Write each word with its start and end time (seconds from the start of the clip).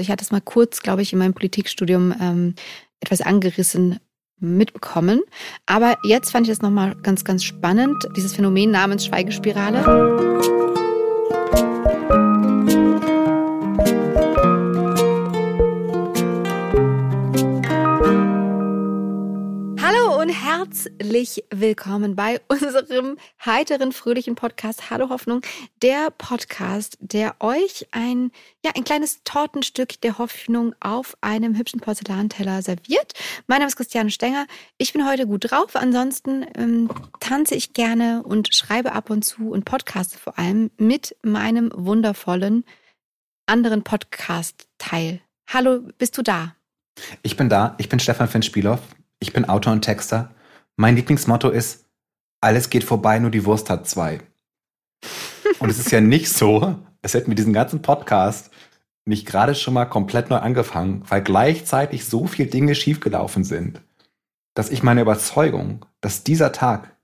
Also 0.00 0.06
ich 0.06 0.12
hatte 0.12 0.24
es 0.24 0.30
mal 0.30 0.40
kurz, 0.40 0.80
glaube 0.80 1.02
ich, 1.02 1.12
in 1.12 1.18
meinem 1.18 1.34
Politikstudium 1.34 2.14
ähm, 2.22 2.54
etwas 3.00 3.20
angerissen 3.20 3.98
mitbekommen. 4.38 5.20
Aber 5.66 5.98
jetzt 6.04 6.30
fand 6.30 6.46
ich 6.46 6.52
das 6.52 6.62
nochmal 6.62 6.94
ganz, 7.02 7.22
ganz 7.22 7.44
spannend, 7.44 8.08
dieses 8.16 8.34
Phänomen 8.34 8.70
namens 8.70 9.04
Schweigespirale. 9.04 10.79
Herzlich 20.80 21.44
willkommen 21.50 22.16
bei 22.16 22.40
unserem 22.48 23.18
heiteren, 23.44 23.92
fröhlichen 23.92 24.34
Podcast 24.34 24.88
Hallo 24.88 25.10
Hoffnung, 25.10 25.42
der 25.82 26.10
Podcast, 26.10 26.96
der 27.00 27.34
euch 27.40 27.86
ein, 27.90 28.30
ja, 28.64 28.70
ein 28.74 28.84
kleines 28.84 29.22
Tortenstück 29.24 30.00
der 30.00 30.16
Hoffnung 30.18 30.74
auf 30.80 31.16
einem 31.20 31.56
hübschen 31.56 31.80
Porzellanteller 31.80 32.62
serviert. 32.62 33.12
Mein 33.46 33.58
Name 33.58 33.68
ist 33.68 33.76
Christiane 33.76 34.10
Stenger. 34.10 34.46
Ich 34.78 34.92
bin 34.92 35.06
heute 35.06 35.26
gut 35.26 35.50
drauf. 35.50 35.76
Ansonsten 35.76 36.46
ähm, 36.56 36.88
tanze 37.18 37.56
ich 37.56 37.74
gerne 37.74 38.22
und 38.22 38.54
schreibe 38.54 38.92
ab 38.92 39.10
und 39.10 39.22
zu 39.22 39.50
und 39.50 39.64
podcaste 39.64 40.16
vor 40.18 40.38
allem 40.38 40.70
mit 40.78 41.14
meinem 41.22 41.70
wundervollen 41.74 42.64
anderen 43.46 43.82
Podcast-Teil. 43.82 45.20
Hallo, 45.48 45.80
bist 45.98 46.16
du 46.16 46.22
da? 46.22 46.54
Ich 47.22 47.36
bin 47.36 47.48
da. 47.50 47.74
Ich 47.78 47.88
bin 47.88 48.00
Stefan 48.00 48.28
Finn-Spielhoff. 48.28 48.80
Ich 49.18 49.32
bin 49.34 49.44
Autor 49.46 49.72
und 49.74 49.82
Texter. 49.82 50.30
Mein 50.80 50.96
Lieblingsmotto 50.96 51.50
ist, 51.50 51.84
alles 52.40 52.70
geht 52.70 52.84
vorbei, 52.84 53.18
nur 53.18 53.30
die 53.30 53.44
Wurst 53.44 53.68
hat 53.68 53.86
zwei. 53.86 54.22
Und 55.58 55.68
es 55.68 55.78
ist 55.78 55.92
ja 55.92 56.00
nicht 56.00 56.30
so, 56.32 56.74
als 57.02 57.12
hätten 57.12 57.30
wir 57.30 57.34
diesen 57.34 57.52
ganzen 57.52 57.82
Podcast 57.82 58.50
nicht 59.04 59.26
gerade 59.26 59.54
schon 59.54 59.74
mal 59.74 59.84
komplett 59.84 60.30
neu 60.30 60.36
angefangen, 60.36 61.04
weil 61.06 61.20
gleichzeitig 61.20 62.06
so 62.06 62.26
viele 62.26 62.48
Dinge 62.48 62.74
schiefgelaufen 62.74 63.44
sind, 63.44 63.82
dass 64.54 64.70
ich 64.70 64.82
meine 64.82 65.02
Überzeugung, 65.02 65.84
dass 66.00 66.24
dieser 66.24 66.50
Tag 66.50 66.96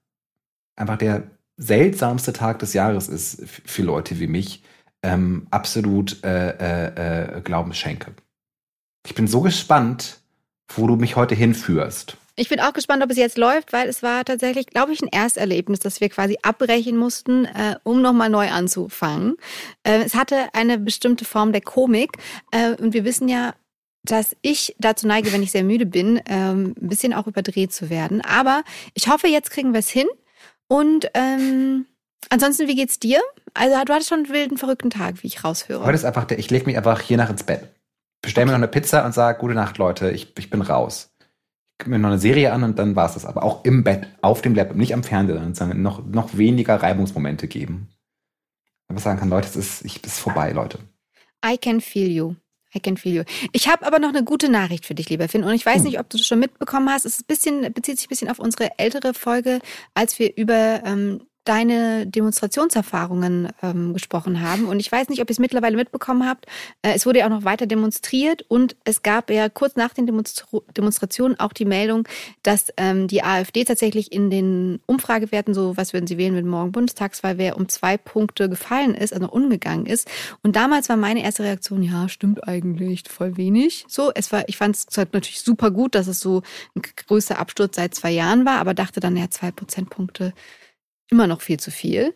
einfach 0.76 0.96
der 0.96 1.24
seltsamste 1.58 2.32
Tag 2.32 2.60
des 2.60 2.72
Jahres 2.72 3.08
ist 3.08 3.46
für 3.46 3.82
Leute 3.82 4.18
wie 4.18 4.26
mich, 4.26 4.62
ähm, 5.02 5.48
absolut 5.50 6.24
äh, 6.24 6.48
äh, 6.48 7.36
äh, 7.36 7.40
Glauben 7.42 7.74
schenke. 7.74 8.14
Ich 9.04 9.14
bin 9.14 9.26
so 9.26 9.42
gespannt, 9.42 10.22
wo 10.74 10.86
du 10.86 10.96
mich 10.96 11.14
heute 11.14 11.34
hinführst. 11.34 12.16
Ich 12.38 12.50
bin 12.50 12.60
auch 12.60 12.74
gespannt, 12.74 13.02
ob 13.02 13.10
es 13.10 13.16
jetzt 13.16 13.38
läuft, 13.38 13.72
weil 13.72 13.88
es 13.88 14.02
war 14.02 14.22
tatsächlich, 14.22 14.66
glaube 14.66 14.92
ich, 14.92 15.00
ein 15.00 15.08
Ersterlebnis, 15.08 15.80
dass 15.80 16.02
wir 16.02 16.10
quasi 16.10 16.36
abbrechen 16.42 16.98
mussten, 16.98 17.46
äh, 17.46 17.76
um 17.82 18.02
nochmal 18.02 18.28
neu 18.28 18.50
anzufangen. 18.50 19.36
Äh, 19.84 20.02
es 20.04 20.14
hatte 20.14 20.36
eine 20.52 20.76
bestimmte 20.76 21.24
Form 21.24 21.52
der 21.52 21.62
Komik 21.62 22.18
äh, 22.50 22.74
und 22.74 22.92
wir 22.92 23.04
wissen 23.06 23.28
ja, 23.28 23.54
dass 24.04 24.36
ich 24.42 24.76
dazu 24.78 25.06
neige, 25.06 25.32
wenn 25.32 25.42
ich 25.42 25.50
sehr 25.50 25.64
müde 25.64 25.86
bin, 25.86 26.20
ähm, 26.26 26.74
ein 26.80 26.88
bisschen 26.88 27.14
auch 27.14 27.26
überdreht 27.26 27.72
zu 27.72 27.88
werden. 27.88 28.20
Aber 28.20 28.64
ich 28.92 29.08
hoffe, 29.08 29.28
jetzt 29.28 29.50
kriegen 29.50 29.72
wir 29.72 29.80
es 29.80 29.88
hin. 29.88 30.06
Und 30.68 31.10
ähm, 31.14 31.86
ansonsten, 32.28 32.68
wie 32.68 32.76
geht's 32.76 32.98
dir? 32.98 33.20
Also 33.54 33.82
du 33.82 33.94
hattest 33.94 34.10
schon 34.10 34.24
einen 34.24 34.28
wilden, 34.28 34.58
verrückten 34.58 34.90
Tag, 34.90 35.22
wie 35.22 35.28
ich 35.28 35.42
raushöre. 35.42 35.84
Heute 35.84 35.96
ist 35.96 36.04
einfach 36.04 36.26
der, 36.26 36.38
ich 36.38 36.50
lege 36.50 36.66
mich 36.66 36.76
einfach 36.76 37.00
hier 37.00 37.16
nach 37.16 37.30
ins 37.30 37.44
Bett. 37.44 37.66
Bestell 38.20 38.44
mir 38.44 38.52
noch 38.52 38.58
eine 38.58 38.68
Pizza 38.68 39.06
und 39.06 39.12
sage, 39.12 39.38
gute 39.38 39.54
Nacht, 39.54 39.78
Leute, 39.78 40.10
ich, 40.10 40.34
ich 40.36 40.50
bin 40.50 40.60
raus 40.60 41.15
mir 41.84 41.98
noch 41.98 42.08
eine 42.08 42.18
Serie 42.18 42.52
an 42.52 42.62
und 42.62 42.78
dann 42.78 42.96
war 42.96 43.06
es 43.06 43.14
das. 43.14 43.26
Aber 43.26 43.42
auch 43.42 43.64
im 43.64 43.84
Bett, 43.84 44.08
auf 44.22 44.42
dem 44.42 44.54
Laptop, 44.54 44.76
nicht 44.76 44.94
am 44.94 45.02
Fernseher, 45.02 45.50
sondern 45.52 45.82
noch, 45.82 46.04
noch 46.04 46.36
weniger 46.36 46.76
Reibungsmomente 46.76 47.48
geben. 47.48 47.88
Aber 48.88 48.98
sagen 49.00 49.18
kann, 49.18 49.28
Leute, 49.28 49.48
es 49.48 49.56
ist, 49.56 49.84
ich, 49.84 50.00
es 50.02 50.14
ist 50.14 50.20
vorbei, 50.20 50.52
Leute. 50.52 50.78
I 51.44 51.58
can 51.58 51.80
feel 51.80 52.10
you. 52.10 52.34
I 52.74 52.80
can 52.80 52.96
feel 52.96 53.14
you. 53.14 53.22
Ich 53.52 53.68
habe 53.68 53.86
aber 53.86 53.98
noch 53.98 54.10
eine 54.10 54.24
gute 54.24 54.48
Nachricht 54.48 54.86
für 54.86 54.94
dich, 54.94 55.08
lieber 55.08 55.28
Finn. 55.28 55.44
Und 55.44 55.54
ich 55.54 55.66
weiß 55.66 55.78
hm. 55.78 55.84
nicht, 55.84 55.98
ob 55.98 56.08
du 56.08 56.18
das 56.18 56.26
schon 56.26 56.38
mitbekommen 56.38 56.88
hast. 56.90 57.04
Es 57.04 57.14
ist 57.14 57.22
ein 57.22 57.26
bisschen, 57.26 57.72
bezieht 57.72 57.98
sich 57.98 58.06
ein 58.06 58.10
bisschen 58.10 58.30
auf 58.30 58.38
unsere 58.38 58.78
ältere 58.78 59.14
Folge, 59.14 59.60
als 59.94 60.18
wir 60.18 60.36
über 60.36 60.82
ähm, 60.84 61.22
deine 61.46 62.06
Demonstrationserfahrungen 62.06 63.48
ähm, 63.62 63.94
gesprochen 63.94 64.42
haben. 64.42 64.66
Und 64.66 64.80
ich 64.80 64.90
weiß 64.90 65.08
nicht, 65.08 65.22
ob 65.22 65.30
ihr 65.30 65.32
es 65.32 65.38
mittlerweile 65.38 65.76
mitbekommen 65.76 66.28
habt. 66.28 66.46
Äh, 66.82 66.94
es 66.94 67.06
wurde 67.06 67.20
ja 67.20 67.26
auch 67.26 67.30
noch 67.30 67.44
weiter 67.44 67.66
demonstriert 67.66 68.44
und 68.48 68.76
es 68.84 69.02
gab 69.02 69.30
ja 69.30 69.48
kurz 69.48 69.76
nach 69.76 69.94
den 69.94 70.06
Demonstra 70.06 70.46
Demonstrationen 70.76 71.38
auch 71.38 71.52
die 71.52 71.64
Meldung, 71.64 72.06
dass 72.42 72.72
ähm, 72.76 73.06
die 73.08 73.22
AfD 73.22 73.64
tatsächlich 73.64 74.12
in 74.12 74.28
den 74.28 74.80
Umfragewerten, 74.86 75.54
so 75.54 75.76
was 75.76 75.92
würden 75.92 76.06
sie 76.06 76.18
wählen, 76.18 76.34
wenn 76.34 76.48
morgen 76.48 76.72
Bundestagswahl 76.72 77.38
wäre, 77.38 77.56
um 77.56 77.68
zwei 77.68 77.96
Punkte 77.96 78.48
gefallen 78.48 78.94
ist, 78.94 79.12
also 79.12 79.28
umgegangen 79.28 79.86
ist. 79.86 80.08
Und 80.42 80.56
damals 80.56 80.88
war 80.88 80.96
meine 80.96 81.22
erste 81.22 81.44
Reaktion, 81.44 81.82
ja, 81.82 82.08
stimmt 82.08 82.46
eigentlich, 82.46 83.04
voll 83.08 83.36
wenig. 83.36 83.84
So, 83.88 84.10
es 84.14 84.32
war, 84.32 84.48
ich 84.48 84.56
fand 84.56 84.76
es 84.76 84.86
natürlich 84.96 85.40
super 85.40 85.70
gut, 85.70 85.94
dass 85.94 86.08
es 86.08 86.20
so 86.20 86.42
ein 86.74 86.82
größter 87.06 87.38
Absturz 87.38 87.76
seit 87.76 87.94
zwei 87.94 88.10
Jahren 88.10 88.44
war, 88.44 88.58
aber 88.58 88.74
dachte 88.74 89.00
dann, 89.00 89.16
ja, 89.16 89.30
zwei 89.30 89.52
Prozentpunkte 89.52 90.32
immer 91.10 91.26
noch 91.26 91.40
viel 91.40 91.58
zu 91.58 91.70
viel. 91.70 92.14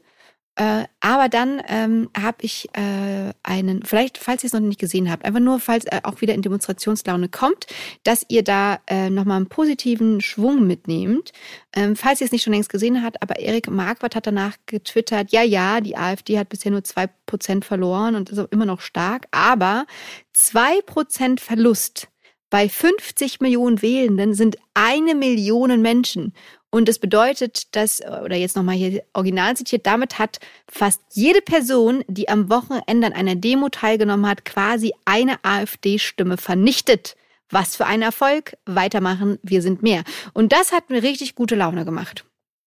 Äh, 0.57 0.85
aber 1.01 1.29
dann 1.31 1.63
ähm, 1.69 2.11
habe 2.15 2.39
ich 2.43 2.69
äh, 2.75 3.33
einen, 3.43 3.83
vielleicht, 3.83 4.19
falls 4.19 4.43
ihr 4.43 4.49
es 4.49 4.53
noch 4.53 4.61
nicht 4.61 4.81
gesehen 4.81 5.11
habt, 5.11 5.25
einfach 5.25 5.41
nur, 5.41 5.59
falls 5.61 5.87
er 5.87 6.05
auch 6.05 6.21
wieder 6.21 6.35
in 6.35 6.43
Demonstrationslaune 6.43 7.29
kommt, 7.29 7.67
dass 8.03 8.27
ihr 8.29 8.43
da 8.43 8.79
äh, 8.87 9.09
nochmal 9.09 9.39
einen 9.39 9.49
positiven 9.49 10.21
Schwung 10.21 10.67
mitnehmt. 10.67 11.33
Ähm, 11.75 11.97
falls 11.97 12.21
ihr 12.21 12.27
es 12.27 12.33
nicht 12.33 12.43
schon 12.43 12.53
längst 12.53 12.69
gesehen 12.69 13.03
habt, 13.03 13.23
aber 13.23 13.39
Erik 13.39 13.71
Marquardt 13.71 14.17
hat 14.17 14.27
danach 14.27 14.57
getwittert, 14.67 15.31
ja, 15.31 15.43
ja, 15.43 15.81
die 15.81 15.97
AfD 15.97 16.39
hat 16.39 16.51
bisher 16.51 16.73
nur 16.73 16.85
zwei 16.85 17.07
Prozent 17.27 17.65
verloren 17.65 18.15
und 18.15 18.29
ist 18.29 18.39
auch 18.39 18.51
immer 18.51 18.67
noch 18.67 18.81
stark, 18.81 19.29
aber 19.31 19.87
zwei 20.35 20.83
Prozent 20.83 21.41
Verlust 21.41 22.09
bei 22.51 22.69
50 22.69 23.41
Millionen 23.41 23.81
Wählenden 23.81 24.35
sind 24.35 24.57
eine 24.75 25.15
Million 25.15 25.81
Menschen. 25.81 26.35
Und 26.71 26.89
das 26.89 27.01
bedeutet, 27.01 27.75
dass, 27.75 28.01
oder 28.01 28.37
jetzt 28.37 28.55
nochmal 28.55 28.77
hier 28.77 29.03
original 29.13 29.57
zitiert, 29.57 29.87
damit 29.87 30.19
hat 30.19 30.39
fast 30.71 31.01
jede 31.13 31.41
Person, 31.41 32.05
die 32.07 32.29
am 32.29 32.49
Wochenende 32.49 33.09
an 33.09 33.13
einer 33.13 33.35
Demo 33.35 33.69
teilgenommen 33.69 34.27
hat, 34.27 34.45
quasi 34.45 34.93
eine 35.05 35.45
AfD-Stimme 35.45 36.37
vernichtet. 36.37 37.17
Was 37.53 37.75
für 37.75 37.87
ein 37.87 38.03
Erfolg. 38.03 38.57
Weitermachen, 38.65 39.41
wir 39.43 39.61
sind 39.61 39.83
mehr. 39.83 40.05
Und 40.33 40.53
das 40.53 40.71
hat 40.71 40.89
mir 40.89 41.03
richtig 41.03 41.35
gute 41.35 41.57
Laune 41.57 41.85
gemacht. 41.85 42.25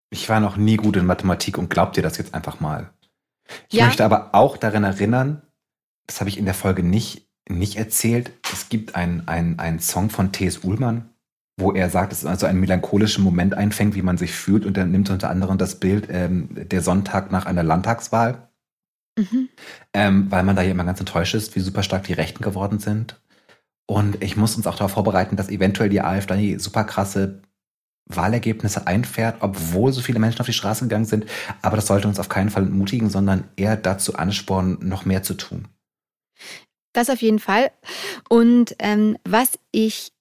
Ich 0.09 0.27
war 0.27 0.41
noch 0.41 0.57
nie 0.57 0.75
gut 0.75 0.97
in 0.97 1.05
Mathematik 1.05 1.57
und 1.57 1.69
glaubt 1.69 1.95
dir 1.95 2.03
das 2.03 2.17
jetzt 2.17 2.33
einfach 2.33 2.59
mal. 2.59 2.91
Ich 3.69 3.79
ja. 3.79 3.85
möchte 3.85 4.03
aber 4.03 4.35
auch 4.35 4.57
daran 4.57 4.83
erinnern, 4.83 5.41
das 6.07 6.19
habe 6.19 6.29
ich 6.29 6.37
in 6.37 6.45
der 6.45 6.53
Folge 6.53 6.83
nicht, 6.83 7.25
nicht 7.47 7.77
erzählt, 7.77 8.31
es 8.51 8.67
gibt 8.67 8.95
einen 8.95 9.27
ein 9.27 9.79
Song 9.79 10.09
von 10.09 10.33
T.S. 10.33 10.59
Ullmann, 10.59 11.12
wo 11.57 11.71
er 11.71 11.89
sagt, 11.89 12.11
dass 12.11 12.19
es 12.19 12.25
also 12.25 12.45
einen 12.45 12.59
melancholischen 12.59 13.23
Moment 13.23 13.53
einfängt, 13.53 13.95
wie 13.95 14.01
man 14.01 14.17
sich 14.17 14.33
fühlt. 14.33 14.65
Und 14.65 14.77
er 14.77 14.85
nimmt 14.85 15.09
unter 15.09 15.29
anderem 15.29 15.57
das 15.57 15.79
Bild 15.79 16.07
ähm, 16.09 16.49
der 16.51 16.81
Sonntag 16.81 17.31
nach 17.31 17.45
einer 17.45 17.63
Landtagswahl, 17.63 18.49
mhm. 19.17 19.49
ähm, 19.93 20.31
weil 20.31 20.43
man 20.43 20.55
da 20.55 20.61
ja 20.61 20.71
immer 20.71 20.85
ganz 20.85 20.99
enttäuscht 20.99 21.35
ist, 21.35 21.55
wie 21.55 21.59
super 21.59 21.83
stark 21.83 22.03
die 22.03 22.13
Rechten 22.13 22.43
geworden 22.43 22.79
sind. 22.79 23.21
Und 23.85 24.23
ich 24.23 24.37
muss 24.37 24.55
uns 24.55 24.65
auch 24.65 24.75
darauf 24.75 24.91
vorbereiten, 24.91 25.35
dass 25.35 25.49
eventuell 25.49 25.89
die 25.89 26.01
AfD 26.01 26.57
super 26.57 26.85
krasse 26.85 27.41
Wahlergebnisse 28.05 28.87
einfährt, 28.87 29.37
obwohl 29.41 29.91
so 29.93 30.01
viele 30.01 30.19
Menschen 30.19 30.39
auf 30.39 30.45
die 30.45 30.53
Straße 30.53 30.85
gegangen 30.85 31.05
sind. 31.05 31.25
Aber 31.61 31.75
das 31.75 31.87
sollte 31.87 32.07
uns 32.07 32.19
auf 32.19 32.29
keinen 32.29 32.49
Fall 32.49 32.63
entmutigen, 32.63 33.09
sondern 33.09 33.45
eher 33.55 33.77
dazu 33.77 34.15
anspornen, 34.15 34.77
noch 34.81 35.05
mehr 35.05 35.23
zu 35.23 35.35
tun. 35.35 35.67
Das 36.93 37.09
auf 37.09 37.21
jeden 37.21 37.39
Fall. 37.39 37.71
Und 38.29 38.75
ähm, 38.79 39.17
was 39.23 39.59
ich 39.71 40.11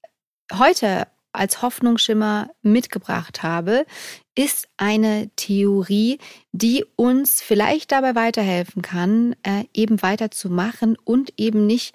heute 0.52 1.06
als 1.32 1.62
Hoffnungsschimmer 1.62 2.50
mitgebracht 2.62 3.42
habe, 3.42 3.86
ist 4.34 4.68
eine 4.76 5.30
Theorie, 5.36 6.18
die 6.52 6.84
uns 6.96 7.42
vielleicht 7.42 7.92
dabei 7.92 8.14
weiterhelfen 8.14 8.82
kann, 8.82 9.36
äh, 9.42 9.64
eben 9.74 10.02
weiterzumachen 10.02 10.96
und 11.04 11.32
eben 11.36 11.66
nicht 11.66 11.94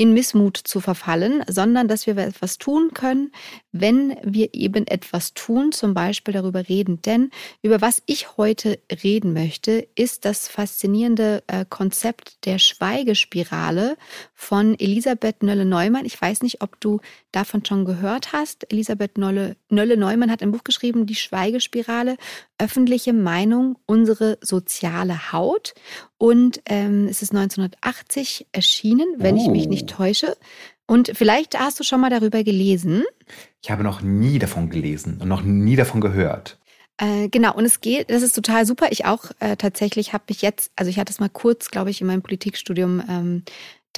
in 0.00 0.14
Missmut 0.14 0.56
zu 0.56 0.80
verfallen, 0.80 1.42
sondern 1.48 1.88
dass 1.88 2.06
wir 2.06 2.16
etwas 2.16 2.56
tun 2.56 2.92
können, 2.94 3.32
wenn 3.72 4.16
wir 4.22 4.54
eben 4.54 4.86
etwas 4.86 5.34
tun, 5.34 5.72
zum 5.72 5.92
Beispiel 5.92 6.32
darüber 6.32 6.68
reden. 6.68 7.02
Denn 7.02 7.30
über 7.62 7.80
was 7.80 8.00
ich 8.06 8.36
heute 8.36 8.78
reden 9.02 9.32
möchte, 9.32 9.88
ist 9.96 10.24
das 10.24 10.46
faszinierende 10.46 11.42
äh, 11.48 11.64
Konzept 11.68 12.46
der 12.46 12.60
Schweigespirale 12.60 13.96
von 14.40 14.78
Elisabeth 14.78 15.42
Nölle-Neumann. 15.42 16.04
Ich 16.04 16.18
weiß 16.18 16.42
nicht, 16.42 16.62
ob 16.62 16.80
du 16.80 17.00
davon 17.32 17.64
schon 17.64 17.84
gehört 17.84 18.32
hast. 18.32 18.72
Elisabeth 18.72 19.18
Nölle-Neumann 19.18 20.30
hat 20.30 20.42
ein 20.42 20.52
Buch 20.52 20.62
geschrieben, 20.62 21.06
Die 21.06 21.16
Schweigespirale, 21.16 22.16
öffentliche 22.56 23.12
Meinung, 23.12 23.78
unsere 23.84 24.38
soziale 24.40 25.32
Haut. 25.32 25.74
Und 26.18 26.62
ähm, 26.66 27.08
es 27.08 27.20
ist 27.20 27.34
1980 27.34 28.46
erschienen, 28.52 29.08
wenn 29.16 29.34
oh. 29.34 29.42
ich 29.42 29.48
mich 29.48 29.66
nicht 29.66 29.92
oh. 29.92 29.96
täusche. 29.96 30.36
Und 30.86 31.10
vielleicht 31.14 31.58
hast 31.58 31.80
du 31.80 31.84
schon 31.84 32.00
mal 32.00 32.08
darüber 32.08 32.44
gelesen. 32.44 33.02
Ich 33.60 33.72
habe 33.72 33.82
noch 33.82 34.02
nie 34.02 34.38
davon 34.38 34.70
gelesen 34.70 35.18
und 35.20 35.26
noch 35.26 35.42
nie 35.42 35.74
davon 35.74 36.00
gehört. 36.00 36.58
Äh, 36.96 37.28
genau, 37.28 37.54
und 37.54 37.64
es 37.64 37.80
geht, 37.80 38.08
das 38.08 38.22
ist 38.22 38.34
total 38.34 38.66
super. 38.66 38.86
Ich 38.90 39.04
auch 39.04 39.32
äh, 39.40 39.56
tatsächlich 39.56 40.12
habe 40.12 40.24
ich 40.28 40.42
jetzt, 40.42 40.70
also 40.76 40.90
ich 40.90 40.98
hatte 41.00 41.12
es 41.12 41.18
mal 41.18 41.28
kurz, 41.28 41.70
glaube 41.70 41.90
ich, 41.90 42.00
in 42.00 42.06
meinem 42.06 42.22
Politikstudium 42.22 43.02
ähm, 43.08 43.42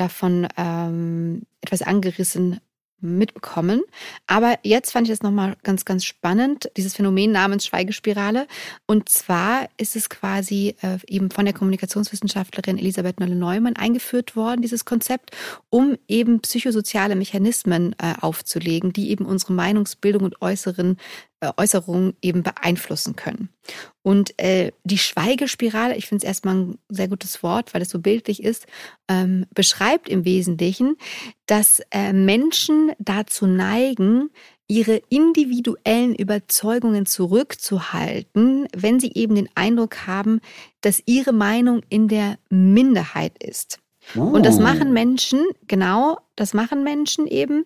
davon 0.00 0.48
ähm, 0.56 1.42
etwas 1.60 1.82
angerissen 1.82 2.60
mitbekommen. 3.02 3.82
Aber 4.26 4.58
jetzt 4.62 4.92
fand 4.92 5.06
ich 5.06 5.12
das 5.12 5.22
nochmal 5.22 5.56
ganz, 5.62 5.84
ganz 5.84 6.04
spannend, 6.04 6.70
dieses 6.76 6.94
Phänomen 6.94 7.32
namens 7.32 7.66
Schweigespirale. 7.66 8.46
Und 8.86 9.08
zwar 9.08 9.68
ist 9.76 9.96
es 9.96 10.10
quasi 10.10 10.76
äh, 10.82 10.98
eben 11.06 11.30
von 11.30 11.44
der 11.44 11.54
Kommunikationswissenschaftlerin 11.54 12.78
Elisabeth 12.78 13.20
Nolle-Neumann 13.20 13.76
eingeführt 13.76 14.36
worden, 14.36 14.62
dieses 14.62 14.84
Konzept, 14.84 15.30
um 15.70 15.96
eben 16.08 16.40
psychosoziale 16.40 17.16
Mechanismen 17.16 17.94
äh, 17.98 18.14
aufzulegen, 18.20 18.92
die 18.92 19.10
eben 19.10 19.24
unsere 19.24 19.52
Meinungsbildung 19.52 20.24
und 20.24 20.42
äußeren 20.42 20.96
Äußerungen 21.56 22.14
eben 22.20 22.42
beeinflussen 22.42 23.16
können. 23.16 23.48
Und 24.02 24.38
äh, 24.38 24.72
die 24.84 24.98
Schweigespirale, 24.98 25.96
ich 25.96 26.06
finde 26.06 26.24
es 26.24 26.28
erstmal 26.28 26.56
ein 26.56 26.78
sehr 26.88 27.08
gutes 27.08 27.42
Wort, 27.42 27.72
weil 27.72 27.82
es 27.82 27.90
so 27.90 27.98
bildlich 27.98 28.42
ist, 28.42 28.66
ähm, 29.08 29.46
beschreibt 29.54 30.08
im 30.08 30.24
Wesentlichen, 30.24 30.96
dass 31.46 31.80
äh, 31.90 32.12
Menschen 32.12 32.92
dazu 32.98 33.46
neigen, 33.46 34.30
ihre 34.68 35.02
individuellen 35.08 36.14
Überzeugungen 36.14 37.04
zurückzuhalten, 37.04 38.68
wenn 38.74 39.00
sie 39.00 39.12
eben 39.14 39.34
den 39.34 39.48
Eindruck 39.56 40.06
haben, 40.06 40.40
dass 40.80 41.02
ihre 41.06 41.32
Meinung 41.32 41.82
in 41.88 42.06
der 42.06 42.38
Minderheit 42.50 43.42
ist. 43.42 43.80
Uh. 44.14 44.22
Und 44.22 44.44
das 44.44 44.58
machen 44.58 44.88
oh. 44.88 44.92
Menschen, 44.92 45.44
genau, 45.66 46.18
das 46.36 46.54
machen 46.54 46.82
Menschen 46.82 47.26
eben, 47.26 47.64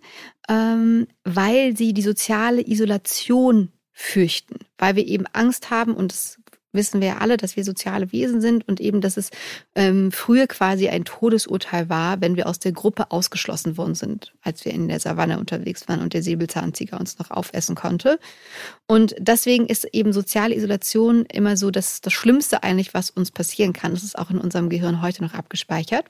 ähm, 0.49 1.06
weil 1.25 1.76
sie 1.76 1.93
die 1.93 2.02
soziale 2.02 2.67
Isolation 2.67 3.70
fürchten, 3.93 4.58
weil 4.79 4.96
wir 4.96 5.06
eben 5.06 5.26
Angst 5.32 5.70
haben 5.70 5.94
und 5.94 6.12
das 6.12 6.38
wissen 6.75 7.00
wir 7.00 7.08
ja 7.08 7.19
alle, 7.19 7.37
dass 7.37 7.56
wir 7.56 7.64
soziale 7.64 8.12
Wesen 8.12 8.41
sind 8.41 8.67
und 8.69 8.81
eben, 8.81 9.00
dass 9.00 9.17
es 9.17 9.31
ähm, 9.75 10.12
früher 10.12 10.46
quasi 10.46 10.88
ein 10.88 11.05
Todesurteil 11.05 11.88
war, 11.88 12.20
wenn 12.20 12.37
wir 12.37 12.46
aus 12.46 12.58
der 12.58 12.73
Gruppe 12.73 13.11
ausgeschlossen 13.11 13.79
worden 13.79 13.94
sind, 13.94 14.35
als 14.43 14.64
wir 14.64 14.73
in 14.73 14.88
der 14.88 15.00
Savanne 15.00 15.38
unterwegs 15.38 15.88
waren 15.88 16.00
und 16.00 16.12
der 16.12 16.23
Säbelzahntiger 16.23 16.99
uns 16.99 17.19
noch 17.19 17.31
aufessen 17.31 17.76
konnte. 17.76 18.19
Und 18.87 19.14
deswegen 19.19 19.67
ist 19.67 19.85
eben 19.93 20.12
soziale 20.12 20.55
Isolation 20.55 21.25
immer 21.32 21.56
so 21.56 21.70
das, 21.70 22.00
das 22.00 22.12
Schlimmste 22.12 22.62
eigentlich, 22.62 22.93
was 22.93 23.11
uns 23.11 23.31
passieren 23.31 23.73
kann. 23.73 23.93
Das 23.93 24.02
ist 24.02 24.19
auch 24.19 24.31
in 24.31 24.38
unserem 24.38 24.69
Gehirn 24.69 25.00
heute 25.00 25.23
noch 25.23 25.35
abgespeichert. 25.35 26.06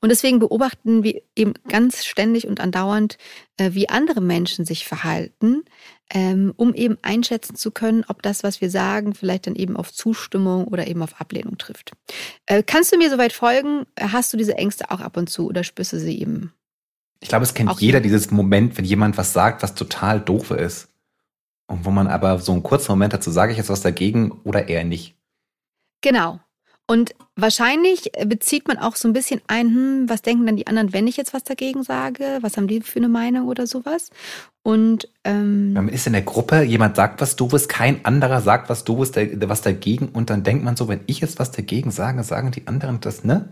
Und 0.00 0.10
deswegen 0.10 0.38
beobachten 0.38 1.02
wir 1.02 1.22
eben 1.36 1.54
ganz 1.68 2.04
ständig 2.04 2.46
und 2.46 2.60
andauernd, 2.60 3.18
äh, 3.56 3.72
wie 3.72 3.88
andere 3.88 4.20
Menschen 4.20 4.64
sich 4.64 4.86
verhalten, 4.86 5.64
ähm, 6.10 6.52
um 6.56 6.74
eben 6.74 6.98
einschätzen 7.02 7.56
zu 7.56 7.70
können, 7.70 8.04
ob 8.08 8.22
das, 8.22 8.42
was 8.42 8.60
wir 8.60 8.70
sagen, 8.70 9.14
vielleicht 9.14 9.46
dann 9.46 9.56
eben 9.56 9.76
auf 9.76 9.92
Zustimmung 9.92 10.66
oder 10.66 10.86
eben 10.86 11.02
auf 11.02 11.20
Ablehnung 11.20 11.58
trifft. 11.58 11.92
Äh, 12.46 12.62
kannst 12.62 12.92
du 12.92 12.98
mir 12.98 13.10
soweit 13.10 13.32
folgen? 13.32 13.86
Hast 13.98 14.32
du 14.32 14.36
diese 14.36 14.56
Ängste 14.56 14.90
auch 14.90 15.00
ab 15.00 15.16
und 15.16 15.28
zu 15.28 15.48
oder 15.48 15.64
spürst 15.64 15.92
du 15.92 15.98
sie 15.98 16.20
eben? 16.20 16.52
Ich 17.20 17.28
glaube, 17.28 17.44
es 17.44 17.54
kennt 17.54 17.70
auch 17.70 17.80
jeder 17.80 18.00
dieses 18.00 18.30
Moment, 18.30 18.76
wenn 18.76 18.84
jemand 18.84 19.16
was 19.16 19.32
sagt, 19.32 19.62
was 19.62 19.74
total 19.74 20.20
doof 20.20 20.50
ist. 20.50 20.88
Und 21.66 21.86
wo 21.86 21.90
man 21.90 22.06
aber 22.06 22.38
so 22.38 22.52
einen 22.52 22.62
kurzen 22.62 22.92
Moment 22.92 23.14
dazu, 23.14 23.30
sage 23.30 23.52
ich 23.52 23.58
jetzt 23.58 23.70
was 23.70 23.80
dagegen 23.80 24.30
oder 24.44 24.68
eher 24.68 24.84
nicht. 24.84 25.16
Genau. 26.02 26.40
Und 26.86 27.14
wahrscheinlich 27.34 28.12
bezieht 28.26 28.68
man 28.68 28.76
auch 28.76 28.96
so 28.96 29.08
ein 29.08 29.14
bisschen 29.14 29.40
ein, 29.46 29.68
hm, 29.68 30.08
was 30.08 30.20
denken 30.20 30.44
dann 30.44 30.56
die 30.56 30.66
anderen, 30.66 30.92
wenn 30.92 31.06
ich 31.06 31.16
jetzt 31.16 31.32
was 31.32 31.42
dagegen 31.42 31.82
sage? 31.82 32.38
Was 32.42 32.56
haben 32.56 32.68
die 32.68 32.82
für 32.82 32.98
eine 32.98 33.08
Meinung 33.08 33.48
oder 33.48 33.66
sowas? 33.66 34.10
Und 34.62 35.08
ähm, 35.24 35.72
man 35.72 35.88
ist 35.88 36.06
in 36.06 36.12
der 36.12 36.22
Gruppe, 36.22 36.62
jemand 36.62 36.96
sagt 36.96 37.20
was 37.20 37.36
Doofes, 37.36 37.68
kein 37.68 38.04
anderer 38.04 38.42
sagt 38.42 38.68
was 38.68 38.84
Doofes, 38.84 39.12
was 39.14 39.62
dagegen 39.62 40.08
und 40.08 40.30
dann 40.30 40.42
denkt 40.42 40.64
man 40.64 40.76
so, 40.76 40.88
wenn 40.88 41.00
ich 41.06 41.20
jetzt 41.20 41.38
was 41.38 41.50
dagegen 41.50 41.90
sage, 41.90 42.22
sagen 42.22 42.50
die 42.50 42.66
anderen 42.66 43.00
das, 43.00 43.24
ne? 43.24 43.48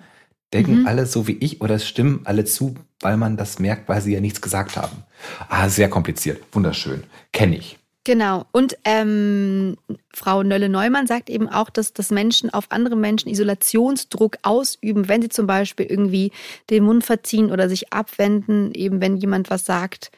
Denken 0.53 0.81
mhm. 0.81 0.87
alle 0.87 1.07
so 1.07 1.27
wie 1.27 1.39
ich 1.41 1.63
oder 1.63 1.79
stimmen 1.79 2.23
alle 2.25 2.45
zu, 2.45 2.75
weil 3.01 3.17
man 3.17 3.39
das 3.39 3.59
merkt, 3.59 3.89
weil 3.89 4.03
sie 4.03 4.13
ja 4.13 4.21
nichts 4.21 4.43
gesagt 4.43 4.77
haben. 4.77 5.05
Ah, 5.49 5.71
sehr 5.71 5.89
kompliziert, 5.89 6.43
wunderschön, 6.53 7.05
kenne 7.33 7.57
ich. 7.57 7.79
Genau. 8.05 8.47
Und 8.51 8.77
ähm, 8.85 9.77
Frau 10.13 10.43
Nölle-Neumann 10.43 11.07
sagt 11.07 11.31
eben 11.31 11.49
auch, 11.49 11.71
dass, 11.71 11.93
dass 11.93 12.11
Menschen 12.11 12.53
auf 12.53 12.67
andere 12.71 12.97
Menschen 12.97 13.29
Isolationsdruck 13.29 14.39
ausüben, 14.43 15.09
wenn 15.09 15.23
sie 15.23 15.29
zum 15.29 15.47
Beispiel 15.47 15.87
irgendwie 15.87 16.33
den 16.69 16.83
Mund 16.83 17.05
verziehen 17.05 17.53
oder 17.53 17.69
sich 17.69 17.93
abwenden, 17.93 18.75
eben 18.75 19.01
wenn 19.01 19.17
jemand 19.17 19.51
was 19.51 19.65
sagt 19.65 20.11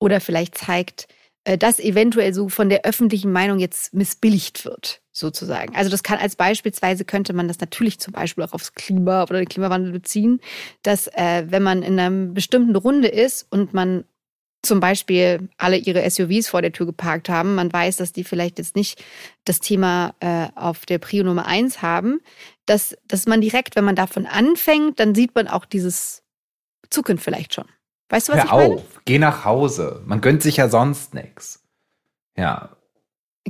oder 0.00 0.20
vielleicht 0.20 0.58
zeigt, 0.58 1.06
äh, 1.44 1.56
dass 1.56 1.78
eventuell 1.78 2.34
so 2.34 2.48
von 2.48 2.68
der 2.68 2.84
öffentlichen 2.84 3.30
Meinung 3.30 3.60
jetzt 3.60 3.94
missbilligt 3.94 4.64
wird, 4.64 5.00
sozusagen. 5.12 5.76
Also 5.76 5.90
das 5.90 6.02
kann 6.02 6.18
als 6.18 6.34
beispielsweise 6.34 7.04
könnte 7.04 7.34
man 7.34 7.46
das 7.46 7.60
natürlich 7.60 8.00
zum 8.00 8.12
Beispiel 8.12 8.42
auch 8.42 8.52
aufs 8.52 8.74
Klima 8.74 9.22
oder 9.22 9.38
den 9.38 9.48
Klimawandel 9.48 9.92
beziehen, 9.92 10.40
dass 10.82 11.06
äh, 11.06 11.44
wenn 11.48 11.62
man 11.62 11.84
in 11.84 12.00
einer 12.00 12.32
bestimmten 12.32 12.74
Runde 12.74 13.08
ist 13.08 13.46
und 13.50 13.74
man 13.74 14.04
zum 14.62 14.80
Beispiel 14.80 15.48
alle 15.56 15.76
ihre 15.76 16.08
SUVs 16.08 16.48
vor 16.48 16.62
der 16.62 16.72
Tür 16.72 16.86
geparkt 16.86 17.28
haben. 17.28 17.54
Man 17.54 17.72
weiß, 17.72 17.96
dass 17.96 18.12
die 18.12 18.24
vielleicht 18.24 18.58
jetzt 18.58 18.74
nicht 18.74 19.02
das 19.44 19.60
Thema 19.60 20.14
äh, 20.20 20.48
auf 20.54 20.84
der 20.84 20.98
Prio 20.98 21.24
Nummer 21.24 21.46
eins 21.46 21.80
haben, 21.80 22.20
dass, 22.66 22.96
dass 23.06 23.26
man 23.26 23.40
direkt, 23.40 23.76
wenn 23.76 23.84
man 23.84 23.96
davon 23.96 24.26
anfängt, 24.26 24.98
dann 24.98 25.14
sieht 25.14 25.34
man 25.34 25.48
auch 25.48 25.64
dieses 25.64 26.22
Zukunft 26.90 27.24
vielleicht 27.24 27.54
schon. 27.54 27.66
Weißt 28.08 28.28
du, 28.28 28.32
was 28.32 28.38
Hör 28.38 28.44
ich 28.46 28.52
meine? 28.52 28.74
auf, 28.74 29.00
geh 29.04 29.18
nach 29.18 29.44
Hause. 29.44 30.02
Man 30.06 30.20
gönnt 30.20 30.42
sich 30.42 30.56
ja 30.56 30.68
sonst 30.68 31.14
nichts. 31.14 31.62
Ja. 32.36 32.70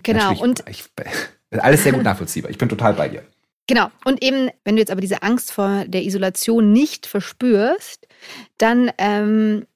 Genau. 0.03 0.39
Und 0.41 0.65
ich, 0.69 0.85
alles 1.51 1.85
sehr 1.85 1.93
gut 1.93 2.03
nachvollziehbar. 2.03 2.51
Ich 2.51 2.59
bin 2.59 2.69
total 2.69 2.95
bei 2.95 3.09
dir. 3.09 3.25
Genau. 3.67 3.89
Und 4.05 4.23
eben, 4.23 4.51
wenn 4.65 4.77
du 4.77 4.81
jetzt 4.81 4.91
aber 4.91 5.01
diese 5.01 5.23
Angst 5.23 5.53
vor 5.53 5.85
der 5.87 6.03
Isolation 6.03 6.73
nicht 6.73 7.07
verspürst, 7.07 8.09
dann 8.57 8.91
ähm, 8.99 9.67